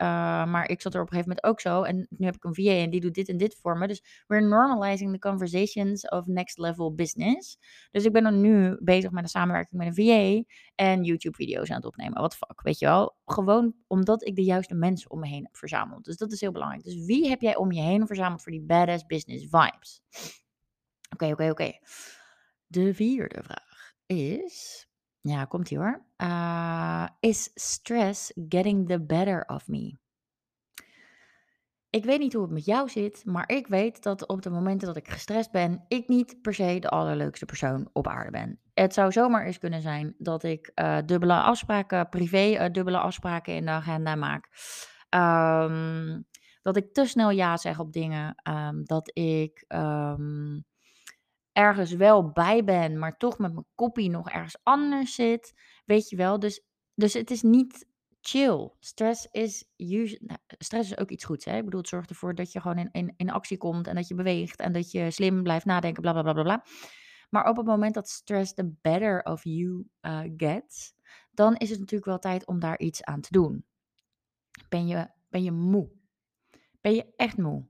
maar 0.46 0.70
ik 0.70 0.82
zat 0.82 0.94
er 0.94 1.02
op 1.02 1.06
een 1.08 1.13
gegeven 1.13 1.36
moment 1.36 1.46
ook 1.46 1.60
zo. 1.60 1.84
En 1.84 2.08
nu 2.10 2.25
heb 2.25 2.36
ik 2.36 2.44
een 2.44 2.56
VA 2.56 2.72
en 2.72 2.90
die 2.90 3.02
doet 3.02 3.13
dit 3.13 3.30
en 3.30 3.38
dit 3.38 3.56
voor 3.62 3.78
me. 3.78 3.88
Dus 3.88 4.24
we're 4.28 4.48
normalizing 4.48 5.12
the 5.12 5.20
conversations 5.20 6.10
of 6.10 6.25
next 6.25 6.58
level 6.58 6.96
business. 6.96 7.58
Dus 7.92 8.06
ik 8.06 8.12
ben 8.12 8.24
dan 8.24 8.42
nu 8.42 8.78
bezig 8.80 9.12
met 9.12 9.24
een 9.24 9.30
samenwerking 9.30 9.84
met 9.84 9.98
een 9.98 10.06
VA. 10.06 10.54
En 10.75 11.04
YouTube-video's 11.04 11.70
aan 11.70 11.75
het 11.75 11.86
opnemen. 11.86 12.22
Wat 12.22 12.36
fuck, 12.36 12.62
weet 12.62 12.80
je 12.80 12.86
wel? 12.86 13.16
Gewoon 13.25 13.74
omdat 13.88 14.25
ik 14.25 14.36
de 14.36 14.44
juiste 14.44 14.75
mensen 14.75 15.12
om 15.12 15.20
me 15.20 15.28
heen 15.28 15.44
heb 15.44 15.58
verzameld. 15.58 16.06
Dus 16.06 16.18
dat 16.18 16.32
is 16.32 16.42
heel 16.42 16.52
belangrijk. 16.52 16.84
Dus 16.84 17.06
wie 17.06 17.30
heb 17.30 17.42
jij 17.42 17.56
om 17.56 17.72
je 17.72 17.82
heen 17.82 18.08
verzameld 18.08 18.42
voor 18.42 18.52
die 18.52 18.63
badass 18.66 19.06
business 19.06 19.44
vibes? 19.50 20.02
Oké, 21.13 21.32
oké, 21.32 21.50
oké. 21.50 21.72
De 22.68 22.94
vierde 22.94 23.44
vraag 23.44 23.94
is. 24.06 24.88
Ja, 25.24 25.46
komt 25.46 25.70
ie 25.70 25.77
hoor. 25.77 26.06
Uh, 26.18 27.08
is 27.20 27.51
stress 27.53 28.32
getting 28.50 28.88
the 28.88 29.01
better 29.01 29.46
of 29.46 29.68
me? 29.68 29.98
Ik 31.89 32.06
weet 32.06 32.20
niet 32.20 32.34
hoe 32.34 32.42
het 32.42 32.51
met 32.51 32.65
jou 32.65 32.89
zit, 32.89 33.25
maar 33.25 33.50
ik 33.50 33.68
weet 33.68 34.03
dat 34.03 34.27
op 34.27 34.42
de 34.42 34.50
momenten 34.50 34.88
dat 34.88 34.98
ik 34.98 35.08
gestrest 35.08 35.51
ben, 35.51 35.86
ik 35.88 36.08
niet 36.08 36.42
per 36.42 36.53
se 36.53 36.80
de 36.80 36.89
allerleukste 36.89 37.46
persoon 37.46 37.89
op 37.94 38.08
aarde 38.08 38.32
ben. 38.32 38.60
Het 38.74 38.94
zou 38.94 39.12
zomaar 39.12 39.46
eens 39.46 39.58
kunnen 39.58 39.82
zijn 39.82 40.15
dat 40.18 40.44
ik 40.44 40.72
uh, 40.75 40.98
dubbele 41.06 41.34
afspraken, 41.42 42.10
privé 42.10 42.50
uh, 42.50 42.65
dubbele 42.72 43.00
afspraken 43.00 43.56
in 43.56 43.65
de 43.65 43.72
agenda 43.72 44.15
maak. 44.15 44.50
Um, 45.10 46.27
dat 46.62 46.77
ik 46.77 46.94
te 46.94 47.06
snel 47.06 47.30
ja 47.30 47.58
zeg 47.58 47.80
op 47.80 47.94
dingen. 47.94 48.36
Um, 48.50 48.86
dat 48.86 49.12
ik 49.18 49.65
um, 49.68 50.65
ergens 51.54 51.92
wel 51.92 52.32
bij 52.32 52.64
ben, 52.64 53.00
maar 53.00 53.18
toch 53.18 53.38
met 53.38 53.54
mijn 53.54 53.66
kopie 53.76 54.10
nog 54.10 54.30
ergens 54.30 54.58
anders 54.64 55.16
zit. 55.16 55.54
Weet 55.86 56.10
je 56.10 56.16
wel? 56.16 56.40
Dus, 56.40 56.66
dus 56.96 57.14
het 57.14 57.32
is 57.32 57.42
niet 57.42 57.88
chill. 58.22 58.72
Stress 58.80 59.28
is, 59.32 59.66
nou, 59.78 60.40
stress 60.48 60.92
is 60.92 60.98
ook 60.98 61.10
iets 61.10 61.24
goeds. 61.24 61.46
Hè? 61.46 61.58
Ik 61.58 61.64
bedoel, 61.64 61.80
het 61.80 61.90
zorgt 61.90 62.10
ervoor 62.10 62.36
dat 62.36 62.52
je 62.52 62.62
gewoon 62.62 62.78
in, 62.78 62.90
in, 62.92 63.14
in 63.18 63.32
actie 63.32 63.58
komt 63.58 63.88
en 63.88 63.96
dat 63.96 64.08
je 64.08 64.16
beweegt 64.16 64.60
en 64.60 64.72
dat 64.72 64.92
je 64.92 65.12
slim 65.12 65.44
blijft 65.44 65.66
nadenken, 65.66 66.02
bla 66.02 66.12
bla 66.12 66.22
bla 66.22 66.34
bla 66.34 66.44
bla. 66.44 66.66
Maar 67.30 67.50
op 67.50 67.58
het 67.58 67.66
moment 67.66 67.94
dat 67.94 68.10
stress 68.10 68.54
the 68.54 68.74
better 68.82 69.22
of 69.22 69.44
you 69.44 69.88
uh, 70.02 70.22
gets, 70.38 70.94
dan 71.32 71.56
is 71.56 71.70
het 71.70 71.80
natuurlijk 71.80 72.10
wel 72.10 72.20
tijd 72.20 72.46
om 72.46 72.60
daar 72.60 72.80
iets 72.80 73.04
aan 73.04 73.22
te 73.22 73.32
doen. 73.32 73.66
Ben 74.70 74.88
je, 74.88 75.10
ben 75.30 75.44
je 75.44 75.52
moe? 75.52 75.92
Ben 76.82 76.94
je 76.94 77.14
echt 77.16 77.38
moe? 77.38 77.68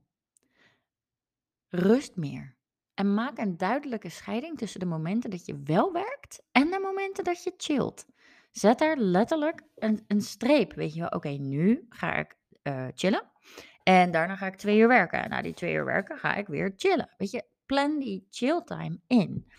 Rust 1.68 2.16
meer. 2.16 2.53
En 2.94 3.14
maak 3.14 3.38
een 3.38 3.56
duidelijke 3.56 4.08
scheiding 4.08 4.58
tussen 4.58 4.80
de 4.80 4.86
momenten 4.86 5.30
dat 5.30 5.46
je 5.46 5.60
wel 5.64 5.92
werkt 5.92 6.42
en 6.52 6.70
de 6.70 6.78
momenten 6.82 7.24
dat 7.24 7.42
je 7.42 7.54
chillt. 7.56 8.06
Zet 8.50 8.78
daar 8.78 8.96
letterlijk 8.96 9.62
een, 9.74 10.04
een 10.06 10.20
streep. 10.20 10.72
Weet 10.72 10.94
je 10.94 11.00
wel, 11.00 11.08
oké, 11.08 11.28
nu 11.28 11.86
ga 11.88 12.14
ik 12.14 12.36
uh, 12.62 12.86
chillen. 12.94 13.30
En 13.82 14.10
daarna 14.10 14.36
ga 14.36 14.46
ik 14.46 14.56
twee 14.56 14.78
uur 14.78 14.88
werken. 14.88 15.28
Na 15.30 15.42
die 15.42 15.54
twee 15.54 15.74
uur 15.74 15.84
werken 15.84 16.18
ga 16.18 16.34
ik 16.34 16.46
weer 16.46 16.72
chillen. 16.76 17.14
Weet 17.18 17.30
je, 17.30 17.44
plan 17.66 17.98
die 17.98 18.26
chill 18.30 18.62
time 18.64 19.00
in. 19.06 19.52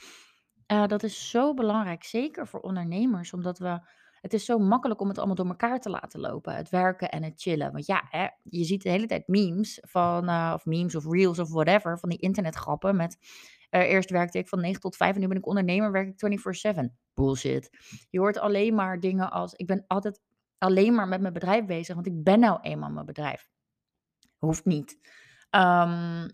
Uh, 0.71 0.87
dat 0.87 1.03
is 1.03 1.29
zo 1.29 1.53
belangrijk, 1.53 2.03
zeker 2.03 2.47
voor 2.47 2.59
ondernemers, 2.59 3.33
omdat 3.33 3.59
we 3.59 3.79
het 4.25 4.33
is 4.33 4.45
zo 4.45 4.57
makkelijk 4.57 5.01
om 5.01 5.07
het 5.07 5.17
allemaal 5.17 5.35
door 5.35 5.47
elkaar 5.47 5.79
te 5.79 5.89
laten 5.89 6.19
lopen. 6.19 6.55
Het 6.55 6.69
werken 6.69 7.09
en 7.09 7.23
het 7.23 7.41
chillen. 7.41 7.71
Want 7.71 7.85
ja, 7.85 8.05
hè, 8.09 8.27
je 8.43 8.63
ziet 8.63 8.81
de 8.83 8.89
hele 8.89 9.05
tijd 9.05 9.27
memes 9.27 9.79
van, 9.81 10.29
uh, 10.29 10.51
of 10.55 10.65
memes 10.65 10.95
of 10.95 11.05
reels 11.05 11.39
of 11.39 11.49
whatever, 11.49 11.99
van 11.99 12.09
die 12.09 12.19
internetgrappen 12.19 12.95
met... 12.95 13.17
Uh, 13.71 13.81
eerst 13.81 14.09
werkte 14.09 14.37
ik 14.37 14.47
van 14.47 14.61
9 14.61 14.81
tot 14.81 14.95
5 14.95 15.15
en 15.15 15.21
nu 15.21 15.27
ben 15.27 15.37
ik 15.37 15.47
ondernemer, 15.47 15.91
werk 15.91 16.21
ik 16.21 16.75
24-7. 16.75 16.79
Bullshit. 17.13 17.69
Je 18.09 18.19
hoort 18.19 18.37
alleen 18.37 18.75
maar 18.75 18.99
dingen 18.99 19.31
als, 19.31 19.53
ik 19.53 19.67
ben 19.67 19.83
altijd 19.87 20.21
alleen 20.57 20.93
maar 20.93 21.07
met 21.07 21.21
mijn 21.21 21.33
bedrijf 21.33 21.65
bezig, 21.65 21.95
want 21.95 22.07
ik 22.07 22.23
ben 22.23 22.39
nou 22.39 22.59
eenmaal 22.61 22.89
mijn 22.89 23.05
bedrijf. 23.05 23.49
Hoeft 24.37 24.65
niet. 24.65 24.97
Um, 25.49 26.29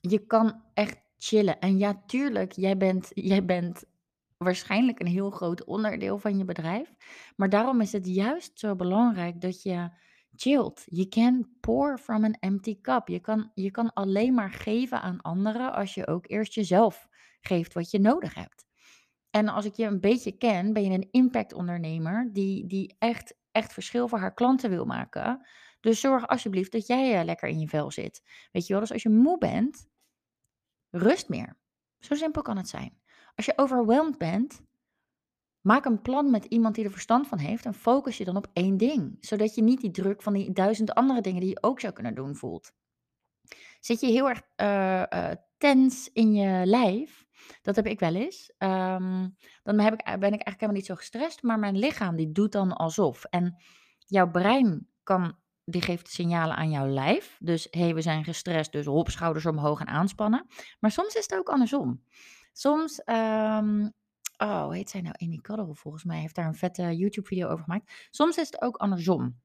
je 0.00 0.18
kan 0.26 0.62
echt 0.74 0.98
chillen. 1.16 1.58
En 1.58 1.78
ja, 1.78 2.02
tuurlijk, 2.06 2.52
jij 2.52 2.76
bent, 2.76 3.10
jij 3.14 3.44
bent 3.44 3.84
waarschijnlijk 4.36 5.00
een 5.00 5.06
heel 5.06 5.30
groot 5.30 5.64
onderdeel 5.64 6.18
van 6.18 6.38
je 6.38 6.44
bedrijf. 6.44 6.94
Maar 7.36 7.48
daarom 7.48 7.80
is 7.80 7.92
het 7.92 8.06
juist 8.06 8.58
zo 8.58 8.76
belangrijk 8.76 9.40
dat 9.40 9.62
je 9.62 9.90
chillt. 10.36 10.82
Je 10.84 11.08
can 11.08 11.48
pour 11.60 11.98
from 11.98 12.24
an 12.24 12.36
empty 12.40 12.80
cup. 12.80 13.08
Je 13.08 13.20
kan, 13.20 13.50
je 13.54 13.70
kan 13.70 13.92
alleen 13.92 14.34
maar 14.34 14.50
geven 14.50 15.00
aan 15.00 15.22
anderen 15.22 15.72
als 15.72 15.94
je 15.94 16.06
ook 16.06 16.28
eerst 16.28 16.54
jezelf 16.54 17.08
geeft 17.40 17.74
wat 17.74 17.90
je 17.90 17.98
nodig 18.00 18.34
hebt. 18.34 18.66
En 19.30 19.48
als 19.48 19.64
ik 19.64 19.74
je 19.74 19.84
een 19.84 20.00
beetje 20.00 20.32
ken, 20.32 20.72
ben 20.72 20.84
je 20.84 20.90
een 20.90 21.08
impactondernemer 21.10 22.30
die, 22.32 22.66
die 22.66 22.96
echt, 22.98 23.34
echt 23.52 23.72
verschil 23.72 24.08
voor 24.08 24.18
haar 24.18 24.34
klanten 24.34 24.70
wil 24.70 24.84
maken. 24.84 25.46
Dus 25.80 26.00
zorg 26.00 26.26
alsjeblieft 26.26 26.72
dat 26.72 26.86
jij 26.86 27.18
uh, 27.18 27.24
lekker 27.24 27.48
in 27.48 27.58
je 27.58 27.68
vel 27.68 27.90
zit. 27.90 28.22
Weet 28.52 28.66
je 28.66 28.72
wel, 28.72 28.82
dus 28.82 28.92
als 28.92 29.02
je 29.02 29.08
moe 29.08 29.38
bent, 29.38 29.88
rust 30.90 31.28
meer. 31.28 31.56
Zo 31.98 32.14
simpel 32.14 32.42
kan 32.42 32.56
het 32.56 32.68
zijn. 32.68 33.02
Als 33.34 33.46
je 33.46 33.52
overweldigd 33.56 34.18
bent, 34.18 34.62
maak 35.60 35.84
een 35.84 36.02
plan 36.02 36.30
met 36.30 36.44
iemand 36.44 36.74
die 36.74 36.84
er 36.84 36.90
verstand 36.90 37.28
van 37.28 37.38
heeft 37.38 37.64
en 37.64 37.74
focus 37.74 38.16
je 38.16 38.24
dan 38.24 38.36
op 38.36 38.46
één 38.52 38.76
ding, 38.76 39.16
zodat 39.20 39.54
je 39.54 39.62
niet 39.62 39.80
die 39.80 39.90
druk 39.90 40.22
van 40.22 40.32
die 40.32 40.52
duizend 40.52 40.94
andere 40.94 41.20
dingen 41.20 41.40
die 41.40 41.48
je 41.48 41.62
ook 41.62 41.80
zou 41.80 41.92
kunnen 41.92 42.14
doen 42.14 42.36
voelt. 42.36 42.72
Zit 43.80 44.00
je 44.00 44.06
heel 44.06 44.28
erg 44.28 44.42
uh, 44.56 45.30
tens 45.58 46.10
in 46.12 46.34
je 46.34 46.66
lijf, 46.66 47.26
dat 47.62 47.76
heb 47.76 47.86
ik 47.86 48.00
wel 48.00 48.14
eens, 48.14 48.52
um, 48.58 49.36
dan 49.62 49.78
heb 49.78 49.92
ik, 49.92 50.04
ben 50.04 50.14
ik 50.14 50.20
eigenlijk 50.20 50.44
helemaal 50.44 50.72
niet 50.72 50.86
zo 50.86 50.94
gestrest, 50.94 51.42
maar 51.42 51.58
mijn 51.58 51.78
lichaam 51.78 52.16
die 52.16 52.32
doet 52.32 52.52
dan 52.52 52.72
alsof. 52.72 53.24
En 53.24 53.62
jouw 53.98 54.30
brein 54.30 54.88
kan 55.02 55.36
die 55.64 55.82
geeft 55.82 56.10
signalen 56.10 56.56
aan 56.56 56.70
jouw 56.70 56.86
lijf. 56.86 57.36
Dus 57.40 57.68
hé, 57.70 57.80
hey, 57.80 57.94
we 57.94 58.00
zijn 58.00 58.24
gestrest, 58.24 58.72
dus 58.72 58.86
hop, 58.86 59.10
schouders 59.10 59.46
omhoog 59.46 59.80
en 59.80 59.86
aanspannen. 59.86 60.46
Maar 60.80 60.90
soms 60.90 61.14
is 61.14 61.22
het 61.22 61.38
ook 61.38 61.48
andersom. 61.48 62.04
Soms, 62.56 63.00
um, 63.04 63.92
oh, 64.36 64.62
hoe 64.62 64.74
heet 64.74 64.90
zij 64.90 65.00
nou? 65.00 65.14
Amy 65.18 65.36
Cuddle, 65.36 65.74
volgens 65.74 66.04
mij, 66.04 66.20
heeft 66.20 66.34
daar 66.34 66.46
een 66.46 66.54
vette 66.54 66.96
YouTube-video 66.96 67.48
over 67.48 67.64
gemaakt. 67.64 68.08
Soms 68.10 68.36
is 68.36 68.46
het 68.46 68.62
ook 68.62 68.76
andersom. 68.76 69.40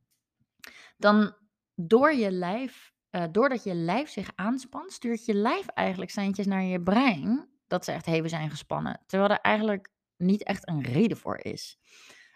Dan 0.98 1.36
door 1.76 2.14
je 2.14 2.32
lijf, 2.32 2.94
uh, 3.12 3.24
doordat 3.32 3.64
je 3.64 3.74
lijf 3.74 4.10
zich 4.10 4.32
aanspant, 4.36 4.92
stuurt 4.92 5.26
je 5.26 5.34
lijf 5.34 5.68
eigenlijk 5.68 6.12
seintjes 6.12 6.46
naar 6.46 6.64
je 6.64 6.82
brein. 6.82 7.50
Dat 7.68 7.86
hé, 7.86 7.98
hey, 8.04 8.22
we 8.22 8.28
zijn 8.28 8.50
gespannen. 8.50 9.02
Terwijl 9.06 9.32
er 9.32 9.40
eigenlijk 9.40 9.90
niet 10.18 10.44
echt 10.44 10.68
een 10.68 10.82
reden 10.82 11.18
voor 11.18 11.38
is. 11.38 11.80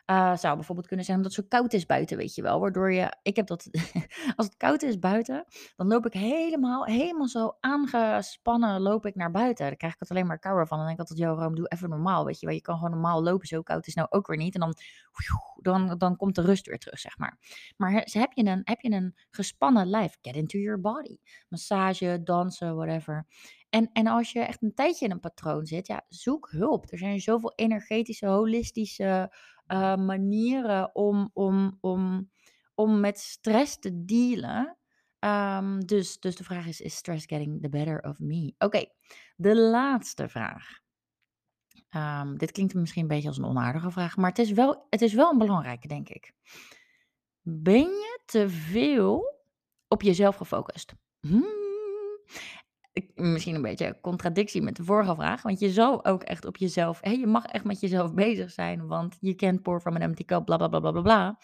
Uh, 0.06 0.36
zou 0.36 0.56
bijvoorbeeld 0.56 0.88
kunnen 0.88 1.06
zijn 1.06 1.18
omdat 1.18 1.36
het 1.36 1.42
zo 1.42 1.58
koud 1.58 1.74
is 1.74 1.86
buiten, 1.86 2.18
weet 2.18 2.36
je 2.36 2.42
wel. 2.42 2.60
Waardoor 2.60 2.94
je, 2.94 3.18
ik 3.22 3.36
heb 3.36 3.48
dat, 3.48 3.70
als 4.36 4.46
het 4.46 4.58
koud 4.58 4.82
is 4.82 5.00
buiten, 5.00 5.46
dan 5.76 5.88
loop 5.88 6.06
ik 6.06 6.14
helemaal, 6.14 6.86
helemaal 6.86 7.28
zo 7.28 7.58
aangespannen 7.60 8.82
loop 8.82 9.06
ik 9.06 9.16
naar 9.16 9.32
buiten. 9.32 9.66
Dan 9.66 9.78
krijg 9.78 9.94
ik 9.94 10.00
het 10.00 10.10
alleen 10.10 10.28
maar 10.28 10.40
kouder 10.40 10.68
van. 10.68 10.78
Dan 10.78 10.88
denk 10.88 11.00
ik 11.00 11.10
altijd, 11.10 11.28
joh, 11.28 11.40
Rome, 11.40 11.56
doe 11.56 11.68
even 11.68 11.90
normaal, 11.90 12.26
weet 12.26 12.40
je 12.40 12.46
wel. 12.46 12.56
Je 12.56 12.62
kan 12.62 12.76
gewoon 12.76 12.92
normaal 12.92 13.24
lopen, 13.24 13.48
zo 13.48 13.62
koud 13.62 13.88
is 13.88 13.94
nou 13.94 14.08
ook 14.10 14.28
weer 14.28 14.38
niet. 14.38 14.54
En 14.54 14.60
dan, 14.60 14.76
dan, 15.62 15.98
dan 15.98 16.16
komt 16.16 16.36
de 16.36 16.42
rust 16.42 16.68
weer 16.68 16.80
terug, 16.80 17.00
zeg 17.00 17.18
maar. 17.18 17.38
Maar 17.78 17.92
heb 17.92 18.32
je 18.34 18.46
een, 18.46 18.62
heb 18.64 18.82
je 18.82 18.92
een 18.92 19.16
gespannen 19.30 19.88
lijf, 19.88 20.18
get 20.22 20.36
into 20.36 20.58
your 20.58 20.82
body. 20.82 21.18
Massage, 21.50 22.22
dansen, 22.24 22.76
whatever. 22.76 23.28
En, 23.70 23.90
en 23.94 24.08
als 24.08 24.32
je 24.32 24.40
echt 24.40 24.62
een 24.62 24.74
tijdje 24.74 25.06
in 25.06 25.12
een 25.12 25.20
patroon 25.20 25.66
zit, 25.66 25.88
ja, 25.88 26.06
zoek 26.10 26.50
hulp. 26.52 26.92
Er 26.92 26.98
zijn 26.98 27.20
zoveel 27.20 27.54
energetische, 27.56 28.28
holistische 28.28 29.32
uh, 29.68 29.96
manieren 29.96 30.96
om, 30.96 31.30
om, 31.34 31.78
om, 31.82 32.32
om 32.76 33.00
met 33.00 33.20
stress 33.20 33.80
te 33.80 34.04
dealen. 34.06 34.78
Um, 35.20 35.86
dus, 35.86 36.20
dus 36.20 36.36
de 36.36 36.44
vraag 36.44 36.68
is: 36.68 36.82
is 36.82 36.96
stress 36.96 37.26
getting 37.26 37.62
the 37.62 37.70
better 37.70 38.02
of 38.02 38.20
me? 38.20 38.54
Oké, 38.58 38.86
de 39.36 39.56
laatste 39.56 40.30
vraag. 40.30 40.82
Um, 41.96 42.38
dit 42.38 42.52
klinkt 42.52 42.74
misschien 42.74 43.02
een 43.02 43.08
beetje 43.08 43.28
als 43.28 43.38
een 43.38 43.46
onaardige 43.46 43.92
vraag, 43.92 44.18
maar 44.18 44.30
het 44.30 44.40
is 44.40 44.52
wel, 44.52 44.88
het 44.90 45.02
is 45.02 45.14
wel 45.14 45.32
een 45.32 45.38
belangrijke, 45.38 45.88
denk 45.88 46.10
ik. 46.10 46.34
Ben 47.42 47.88
je 47.90 48.22
te 48.26 48.50
veel 48.50 49.42
op 49.88 50.02
jezelf 50.02 50.36
gefocust? 50.36 50.94
Hmm 51.20 51.62
misschien 53.16 53.56
een 53.56 53.62
beetje 53.62 53.98
contradictie 54.02 54.62
met 54.62 54.76
de 54.76 54.84
vorige 54.84 55.16
vraag. 55.16 55.42
Want 55.42 55.60
je 55.60 55.72
zou 55.72 56.04
ook 56.04 56.24
echt 56.24 56.46
op 56.46 56.58
jezelf. 56.58 57.00
Hè, 57.02 57.12
je 57.12 57.28
mag 57.28 57.46
echt 57.46 57.64
met 57.64 57.80
jezelf 57.80 58.14
bezig 58.24 58.52
zijn. 58.52 58.88
Want 58.88 59.18
je 59.20 59.34
kent 59.34 59.62
pour 59.62 59.80
from 59.80 59.96
an 59.96 60.02
empty 60.02 60.26
cup, 60.26 60.46
bla 60.46 60.58
bla 60.58 60.68
bla 60.68 60.80
bla 60.80 61.02
bla. 61.02 61.40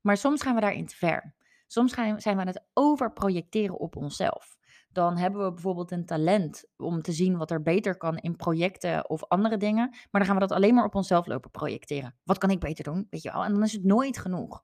Maar 0.00 0.16
soms 0.16 0.42
gaan 0.42 0.54
we 0.54 0.60
daarin 0.60 0.86
te 0.86 0.96
ver. 0.96 1.34
Soms 1.66 1.92
gaan, 1.92 2.20
zijn 2.20 2.34
we 2.34 2.40
aan 2.40 2.46
het 2.46 2.66
overprojecteren 2.72 3.78
op 3.78 3.96
onszelf. 3.96 4.56
Dan 4.88 5.16
hebben 5.16 5.44
we 5.44 5.52
bijvoorbeeld 5.52 5.90
een 5.90 6.06
talent 6.06 6.64
om 6.76 7.02
te 7.02 7.12
zien 7.12 7.36
wat 7.36 7.50
er 7.50 7.62
beter 7.62 7.96
kan 7.96 8.16
in 8.16 8.36
projecten 8.36 9.10
of 9.10 9.24
andere 9.24 9.56
dingen. 9.56 9.88
Maar 9.88 10.08
dan 10.10 10.24
gaan 10.24 10.34
we 10.34 10.40
dat 10.40 10.52
alleen 10.52 10.74
maar 10.74 10.84
op 10.84 10.94
onszelf 10.94 11.26
lopen 11.26 11.50
projecteren. 11.50 12.16
Wat 12.24 12.38
kan 12.38 12.50
ik 12.50 12.60
beter 12.60 12.84
doen? 12.84 13.06
Weet 13.10 13.22
je 13.22 13.32
wel? 13.32 13.44
En 13.44 13.52
dan 13.52 13.62
is 13.62 13.72
het 13.72 13.84
nooit 13.84 14.18
genoeg. 14.18 14.62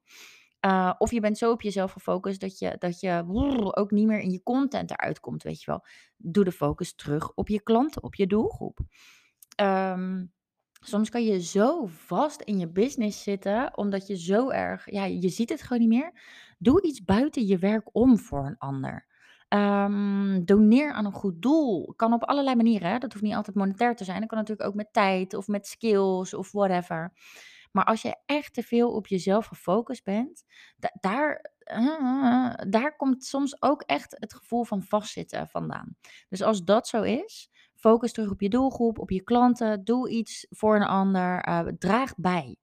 Uh, 0.67 0.93
of 0.99 1.11
je 1.11 1.21
bent 1.21 1.39
zo 1.39 1.51
op 1.51 1.63
jezelf 1.63 1.93
gefocust 1.93 2.41
dat 2.41 2.59
je, 2.59 2.77
dat 2.79 3.01
je 3.01 3.25
ook 3.75 3.91
niet 3.91 4.07
meer 4.07 4.21
in 4.21 4.31
je 4.31 4.43
content 4.43 4.91
eruit 4.91 5.21
komt, 5.21 5.43
weet 5.43 5.63
je 5.63 5.71
wel. 5.71 5.85
Doe 6.17 6.45
de 6.45 6.53
focus 6.53 6.95
terug 6.95 7.35
op 7.35 7.49
je 7.49 7.63
klanten, 7.63 8.03
op 8.03 8.15
je 8.15 8.27
doelgroep. 8.27 8.79
Um, 9.61 10.33
soms 10.81 11.11
kan 11.11 11.25
je 11.25 11.41
zo 11.41 11.87
vast 11.87 12.41
in 12.41 12.59
je 12.59 12.69
business 12.69 13.23
zitten, 13.23 13.77
omdat 13.77 14.07
je 14.07 14.17
zo 14.17 14.51
erg, 14.51 14.91
ja, 14.91 15.05
je 15.05 15.29
ziet 15.29 15.49
het 15.49 15.63
gewoon 15.63 15.79
niet 15.79 15.89
meer. 15.89 16.13
Doe 16.59 16.83
iets 16.83 17.05
buiten 17.05 17.47
je 17.47 17.59
werk 17.59 17.89
om 17.93 18.19
voor 18.19 18.47
een 18.47 18.59
ander. 18.59 19.07
Um, 19.49 20.45
doneer 20.45 20.93
aan 20.93 21.05
een 21.05 21.13
goed 21.13 21.43
doel. 21.43 21.93
Kan 21.97 22.13
op 22.13 22.25
allerlei 22.25 22.57
manieren. 22.57 22.91
Hè? 22.91 22.99
Dat 22.99 23.13
hoeft 23.13 23.25
niet 23.25 23.35
altijd 23.35 23.57
monetair 23.57 23.97
te 23.97 24.05
zijn. 24.05 24.21
Dat 24.21 24.29
kan 24.29 24.39
natuurlijk 24.39 24.69
ook 24.69 24.75
met 24.75 24.93
tijd 24.93 25.35
of 25.35 25.47
met 25.47 25.67
skills 25.67 26.35
of 26.35 26.53
whatever. 26.53 27.13
Maar 27.73 27.85
als 27.85 28.03
je 28.03 28.17
echt 28.27 28.55
te 28.55 28.63
veel 28.63 28.93
op 28.93 29.07
jezelf 29.07 29.47
gefocust 29.47 30.05
bent, 30.05 30.45
daar, 31.01 31.53
uh, 31.73 32.53
daar 32.69 32.97
komt 32.97 33.25
soms 33.25 33.63
ook 33.63 33.83
echt 33.83 34.17
het 34.19 34.35
gevoel 34.35 34.65
van 34.65 34.83
vastzitten 34.83 35.49
vandaan. 35.49 35.97
Dus 36.29 36.43
als 36.43 36.65
dat 36.65 36.89
zo 36.89 37.03
is, 37.03 37.51
focus 37.75 38.13
terug 38.13 38.31
op 38.31 38.41
je 38.41 38.49
doelgroep, 38.49 38.99
op 38.99 39.11
je 39.11 39.23
klanten, 39.23 39.85
doe 39.85 40.11
iets 40.11 40.47
voor 40.51 40.77
een 40.77 40.87
ander, 40.87 41.49
uh, 41.49 41.61
draag 41.79 42.15
bij. 42.17 42.57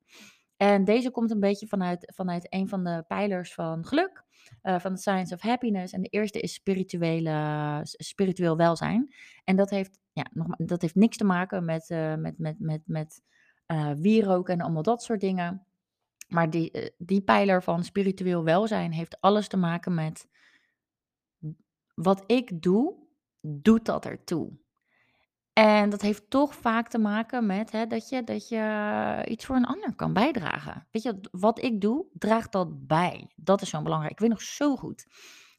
En 0.57 0.83
deze 0.83 1.11
komt 1.11 1.31
een 1.31 1.39
beetje 1.39 1.67
vanuit, 1.67 2.13
vanuit 2.15 2.53
een 2.53 2.67
van 2.67 2.83
de 2.83 3.03
pijlers 3.07 3.53
van 3.53 3.85
geluk. 3.85 4.27
Uh, 4.63 4.79
van 4.79 4.93
de 4.93 4.99
Science 4.99 5.33
of 5.33 5.41
Happiness. 5.41 5.93
En 5.93 6.01
de 6.01 6.07
eerste 6.07 6.39
is 6.39 6.53
spirituele, 6.53 7.79
spiritueel 7.83 8.57
welzijn. 8.57 9.13
En 9.43 9.55
dat 9.55 9.69
heeft, 9.69 9.99
ja, 10.13 10.25
nog, 10.33 10.47
dat 10.57 10.81
heeft 10.81 10.95
niks 10.95 11.17
te 11.17 11.23
maken 11.23 11.65
met, 11.65 11.89
met, 12.17 12.37
met, 12.37 12.59
met, 12.59 12.81
met 12.85 13.21
uh, 13.71 13.91
wierook 13.91 14.49
en 14.49 14.61
allemaal 14.61 14.83
dat 14.83 15.03
soort 15.03 15.19
dingen. 15.19 15.65
Maar 16.27 16.49
die, 16.49 16.71
uh, 16.73 16.87
die 16.97 17.21
pijler 17.21 17.63
van 17.63 17.83
spiritueel 17.83 18.43
welzijn 18.43 18.91
heeft 18.91 19.21
alles 19.21 19.47
te 19.47 19.57
maken 19.57 19.93
met 19.93 20.27
wat 21.95 22.23
ik 22.25 22.61
doe, 22.61 22.95
doet 23.41 23.85
dat 23.85 24.05
ertoe. 24.05 24.51
En 25.53 25.89
dat 25.89 26.01
heeft 26.01 26.29
toch 26.29 26.55
vaak 26.55 26.87
te 26.87 26.97
maken 26.97 27.45
met 27.45 27.71
hè, 27.71 27.87
dat, 27.87 28.09
je, 28.09 28.23
dat 28.23 28.47
je 28.47 29.25
iets 29.27 29.45
voor 29.45 29.55
een 29.55 29.65
ander 29.65 29.95
kan 29.95 30.13
bijdragen. 30.13 30.87
Weet 30.91 31.03
je, 31.03 31.19
wat 31.31 31.63
ik 31.63 31.81
doe, 31.81 32.05
draagt 32.13 32.51
dat 32.51 32.87
bij. 32.87 33.31
Dat 33.35 33.61
is 33.61 33.69
zo 33.69 33.81
belangrijk. 33.81 34.13
Ik 34.13 34.19
weet 34.19 34.29
nog 34.29 34.41
zo 34.41 34.75
goed 34.75 35.07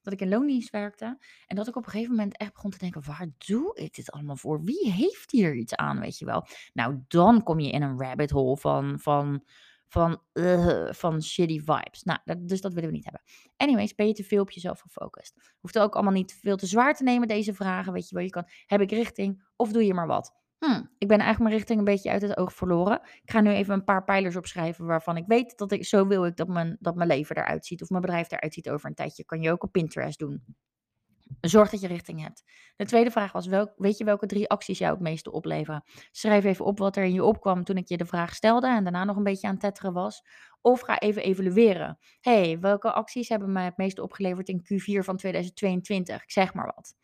dat 0.02 0.12
ik 0.12 0.20
in 0.20 0.28
loondienst 0.28 0.70
werkte. 0.70 1.18
En 1.46 1.56
dat 1.56 1.68
ik 1.68 1.76
op 1.76 1.84
een 1.84 1.90
gegeven 1.90 2.14
moment 2.14 2.36
echt 2.36 2.52
begon 2.52 2.70
te 2.70 2.78
denken: 2.78 3.04
waar 3.06 3.28
doe 3.38 3.74
ik 3.74 3.94
dit 3.94 4.10
allemaal 4.10 4.36
voor? 4.36 4.64
Wie 4.64 4.92
heeft 4.92 5.30
hier 5.30 5.54
iets 5.54 5.74
aan? 5.74 6.00
Weet 6.00 6.18
je 6.18 6.24
wel. 6.24 6.46
Nou, 6.72 6.98
dan 7.08 7.42
kom 7.42 7.60
je 7.60 7.70
in 7.70 7.82
een 7.82 7.98
rabbit 7.98 8.30
hole 8.30 8.56
van. 8.56 9.00
van 9.00 9.42
van, 9.90 10.20
uh, 10.32 10.92
van 10.92 11.22
shitty 11.22 11.58
vibes. 11.58 12.02
Nou, 12.02 12.18
dat, 12.24 12.48
dus 12.48 12.60
dat 12.60 12.72
willen 12.72 12.88
we 12.88 12.94
niet 12.94 13.04
hebben. 13.04 13.22
Anyways, 13.56 13.94
ben 13.94 14.06
je 14.06 14.12
te 14.12 14.24
veel 14.24 14.40
op 14.42 14.50
jezelf 14.50 14.80
gefocust. 14.80 15.54
Hoeft 15.60 15.78
ook 15.78 15.94
allemaal 15.94 16.12
niet 16.12 16.38
veel 16.40 16.56
te 16.56 16.66
zwaar 16.66 16.94
te 16.94 17.02
nemen, 17.02 17.28
deze 17.28 17.54
vragen. 17.54 17.92
Weet 17.92 18.08
je 18.08 18.14
wel, 18.14 18.24
je 18.24 18.30
kan, 18.30 18.48
heb 18.66 18.80
ik 18.80 18.90
richting 18.90 19.44
of 19.56 19.72
doe 19.72 19.84
je 19.84 19.94
maar 19.94 20.06
wat? 20.06 20.39
Hm, 20.60 20.82
ik 20.98 21.08
ben 21.08 21.18
eigenlijk 21.18 21.38
mijn 21.38 21.54
richting 21.54 21.78
een 21.78 21.84
beetje 21.84 22.10
uit 22.10 22.22
het 22.22 22.36
oog 22.36 22.52
verloren. 22.52 23.00
Ik 23.22 23.30
ga 23.30 23.40
nu 23.40 23.50
even 23.50 23.74
een 23.74 23.84
paar 23.84 24.04
pijlers 24.04 24.36
opschrijven 24.36 24.86
waarvan 24.86 25.16
ik 25.16 25.24
weet 25.26 25.58
dat 25.58 25.72
ik 25.72 25.84
zo 25.84 26.06
wil 26.06 26.24
ik 26.24 26.36
dat 26.36 26.48
mijn, 26.48 26.76
dat 26.80 26.94
mijn 26.94 27.08
leven 27.08 27.36
eruit 27.36 27.66
ziet. 27.66 27.82
Of 27.82 27.88
mijn 27.88 28.02
bedrijf 28.02 28.30
eruit 28.30 28.54
ziet 28.54 28.70
over 28.70 28.88
een 28.88 28.94
tijdje. 28.94 29.24
Kan 29.24 29.42
je 29.42 29.50
ook 29.50 29.62
op 29.62 29.72
Pinterest 29.72 30.18
doen. 30.18 30.44
Zorg 31.40 31.70
dat 31.70 31.80
je 31.80 31.86
richting 31.86 32.22
hebt. 32.22 32.44
De 32.76 32.84
tweede 32.84 33.10
vraag 33.10 33.32
was: 33.32 33.46
wel, 33.46 33.72
weet 33.76 33.98
je 33.98 34.04
welke 34.04 34.26
drie 34.26 34.48
acties 34.48 34.78
jou 34.78 34.92
het 34.92 35.02
meeste 35.02 35.32
opleveren? 35.32 35.84
Schrijf 36.10 36.44
even 36.44 36.64
op 36.64 36.78
wat 36.78 36.96
er 36.96 37.04
in 37.04 37.12
je 37.12 37.24
opkwam 37.24 37.64
toen 37.64 37.76
ik 37.76 37.88
je 37.88 37.96
de 37.96 38.06
vraag 38.06 38.34
stelde 38.34 38.68
en 38.68 38.82
daarna 38.82 39.04
nog 39.04 39.16
een 39.16 39.22
beetje 39.22 39.46
aan 39.46 39.52
het 39.52 39.62
tetteren 39.62 39.92
was. 39.92 40.22
Of 40.60 40.80
ga 40.80 40.98
even 40.98 41.22
evalueren. 41.22 41.98
hey, 42.20 42.58
welke 42.58 42.92
acties 42.92 43.28
hebben 43.28 43.52
mij 43.52 43.64
het 43.64 43.76
meeste 43.76 44.02
opgeleverd 44.02 44.48
in 44.48 44.60
Q4 44.62 45.04
van 45.04 45.16
2022? 45.16 46.22
Ik 46.22 46.30
zeg 46.30 46.54
maar 46.54 46.72
wat. 46.74 46.94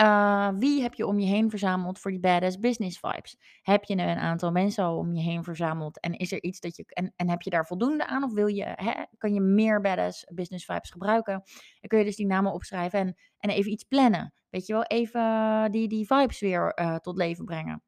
Uh, 0.00 0.48
wie 0.58 0.82
heb 0.82 0.94
je 0.94 1.06
om 1.06 1.18
je 1.18 1.26
heen 1.26 1.50
verzameld 1.50 1.98
voor 1.98 2.10
die 2.10 2.20
badass 2.20 2.58
business 2.58 2.98
vibes? 2.98 3.36
Heb 3.62 3.84
je 3.84 3.96
een 3.96 4.18
aantal 4.18 4.50
mensen 4.50 4.84
al 4.84 4.96
om 4.96 5.14
je 5.14 5.22
heen 5.22 5.44
verzameld 5.44 6.00
en 6.00 6.12
is 6.12 6.32
er 6.32 6.42
iets 6.42 6.60
dat 6.60 6.76
je 6.76 6.84
en, 6.86 7.12
en 7.16 7.30
heb 7.30 7.42
je 7.42 7.50
daar 7.50 7.66
voldoende 7.66 8.06
aan 8.06 8.24
of 8.24 8.32
wil 8.32 8.46
je 8.46 8.64
hè, 8.64 8.92
kan 9.18 9.34
je 9.34 9.40
meer 9.40 9.80
badass 9.80 10.24
business 10.34 10.64
vibes 10.64 10.90
gebruiken? 10.90 11.32
Dan 11.80 11.88
kun 11.88 11.98
je 11.98 12.04
dus 12.04 12.16
die 12.16 12.26
namen 12.26 12.52
opschrijven 12.52 12.98
en, 12.98 13.16
en 13.38 13.50
even 13.50 13.70
iets 13.70 13.84
plannen. 13.84 14.34
Weet 14.50 14.66
je 14.66 14.72
wel, 14.72 14.82
even 14.82 15.68
die, 15.70 15.88
die 15.88 16.06
vibes 16.06 16.40
weer 16.40 16.78
uh, 16.80 16.96
tot 16.96 17.16
leven 17.16 17.44
brengen. 17.44 17.82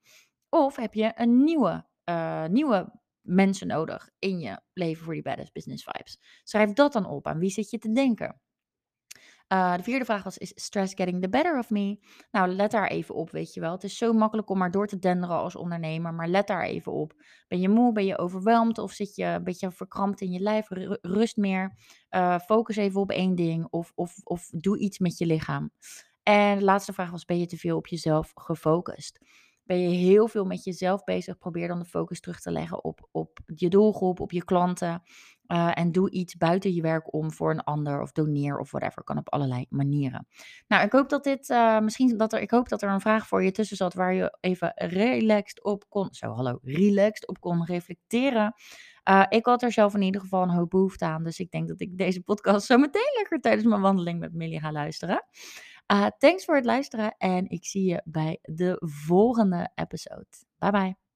Of 0.49 0.77
heb 0.77 0.95
je 0.95 1.13
een 1.15 1.45
nieuwe, 1.45 1.87
nieuwe 2.51 3.01
mensen 3.21 3.67
nodig 3.67 4.11
in 4.19 4.39
je 4.39 4.61
leven 4.73 5.05
voor 5.05 5.15
die 5.15 5.23
badass 5.23 5.53
business 5.53 5.85
vibes? 5.85 6.19
Schrijf 6.45 6.73
dat 6.73 6.93
dan 6.93 7.07
op. 7.07 7.27
Aan 7.27 7.39
wie 7.39 7.51
zit 7.51 7.71
je 7.71 7.79
te 7.79 7.93
denken? 7.93 8.41
Uh, 9.53 9.77
de 9.77 9.83
vierde 9.83 10.05
vraag 10.05 10.23
was: 10.23 10.39
Is 10.39 10.53
stress 10.55 10.95
getting 10.95 11.23
the 11.23 11.29
better 11.29 11.59
of 11.59 11.71
me? 11.71 11.99
Nou, 12.31 12.49
let 12.49 12.71
daar 12.71 12.89
even 12.89 13.15
op, 13.15 13.31
weet 13.31 13.55
je 13.55 13.61
wel. 13.61 13.73
Het 13.73 13.85
is 13.85 13.97
zo 13.97 14.13
makkelijk 14.13 14.51
om 14.51 14.59
maar 14.59 14.71
door 14.71 14.87
te 14.87 14.99
denderen 14.99 15.37
als 15.37 15.57
ondernemer, 15.57 16.15
maar 16.15 16.29
let 16.29 16.47
daar 16.47 16.63
even 16.63 16.93
op. 16.93 17.13
Ben 17.49 17.61
je 17.61 17.69
moe? 17.69 17.93
Ben 17.93 18.07
je 18.07 18.19
overweldigd? 18.19 18.79
Of 18.79 18.93
zit 18.93 19.15
je 19.15 19.25
een 19.25 19.45
beetje 19.45 19.71
verkrampt 19.71 20.21
in 20.21 20.31
je 20.31 20.41
lijf? 20.41 20.67
Rust 21.01 21.37
meer. 21.37 21.77
Uh, 22.11 22.39
focus 22.39 22.77
even 22.77 23.01
op 23.01 23.11
één 23.11 23.35
ding. 23.35 23.67
Of, 23.71 23.93
of, 23.95 24.15
of 24.25 24.49
doe 24.51 24.79
iets 24.79 24.99
met 24.99 25.19
je 25.19 25.27
lichaam. 25.27 25.71
En 26.23 26.59
de 26.59 26.65
laatste 26.65 26.93
vraag 26.93 27.11
was: 27.11 27.25
Ben 27.25 27.39
je 27.39 27.47
te 27.47 27.57
veel 27.57 27.77
op 27.77 27.87
jezelf 27.87 28.33
gefocust? 28.35 29.19
Ben 29.69 29.81
je 29.81 29.97
heel 29.97 30.29
veel 30.29 30.45
met 30.45 30.65
jezelf 30.65 31.05
bezig. 31.05 31.39
Probeer 31.39 31.69
dan 31.69 31.79
de 31.79 31.85
focus 31.85 32.21
terug 32.21 32.41
te 32.41 32.51
leggen 32.51 32.85
op, 32.85 33.09
op 33.11 33.39
je 33.47 33.69
doelgroep, 33.69 34.21
op 34.21 34.33
je 34.33 34.45
klanten. 34.45 35.03
Uh, 35.47 35.79
en 35.79 35.93
doe 35.93 36.11
iets 36.11 36.37
buiten 36.37 36.75
je 36.75 36.83
werk 36.83 37.13
om 37.15 37.33
voor 37.33 37.51
een 37.51 37.65
ander 37.65 38.03
of 38.03 38.13
doneer 38.13 38.59
of 38.59 38.71
whatever. 38.71 39.05
Kan 39.05 39.19
op 39.19 39.33
allerlei 39.33 39.67
manieren. 39.69 40.27
Nou, 40.67 40.85
ik 40.85 40.93
hoop 40.93 41.09
dat 41.09 41.25
dit, 41.25 41.49
uh, 41.49 41.79
misschien 41.79 42.17
dat 42.17 42.33
er, 42.33 42.41
ik 42.41 42.51
hoop 42.51 42.69
dat 42.69 42.83
er 42.83 42.91
een 42.91 43.01
vraag 43.01 43.27
voor 43.27 43.43
je 43.43 43.51
tussen 43.51 43.77
zat 43.77 43.95
waar 43.95 44.15
je 44.15 44.37
even 44.41 44.73
relaxed 44.75 45.65
op 45.65 45.85
kon, 45.89 46.09
zo 46.11 46.31
hallo, 46.31 46.59
relaxed 46.63 47.29
op 47.29 47.41
kon 47.41 47.65
reflecteren. 47.65 48.55
Uh, 49.09 49.25
ik 49.29 49.47
had 49.47 49.63
er 49.63 49.73
zelf 49.73 49.95
in 49.95 50.03
ieder 50.03 50.21
geval 50.21 50.43
een 50.43 50.51
hoop 50.51 50.71
behoefte 50.71 51.05
aan. 51.05 51.25
Dus 51.25 51.39
ik 51.39 51.51
denk 51.51 51.69
dat 51.69 51.81
ik 51.81 51.99
deze 51.99 52.23
podcast 52.23 52.67
zo 52.67 52.79
meteen 52.79 53.13
lekker 53.17 53.41
tijdens 53.41 53.67
mijn 53.67 53.81
wandeling 53.81 54.19
met 54.19 54.35
Millie 54.35 54.61
ga 54.61 54.73
luisteren. 54.73 55.25
Uh, 55.93 56.07
thanks 56.19 56.45
voor 56.45 56.57
het 56.57 56.65
luisteren 56.65 57.15
en 57.19 57.49
ik 57.49 57.65
zie 57.65 57.85
je 57.85 58.03
bij 58.05 58.39
de 58.43 58.77
volgende 59.07 59.71
episode. 59.75 60.27
Bye 60.59 60.71
bye. 60.71 61.08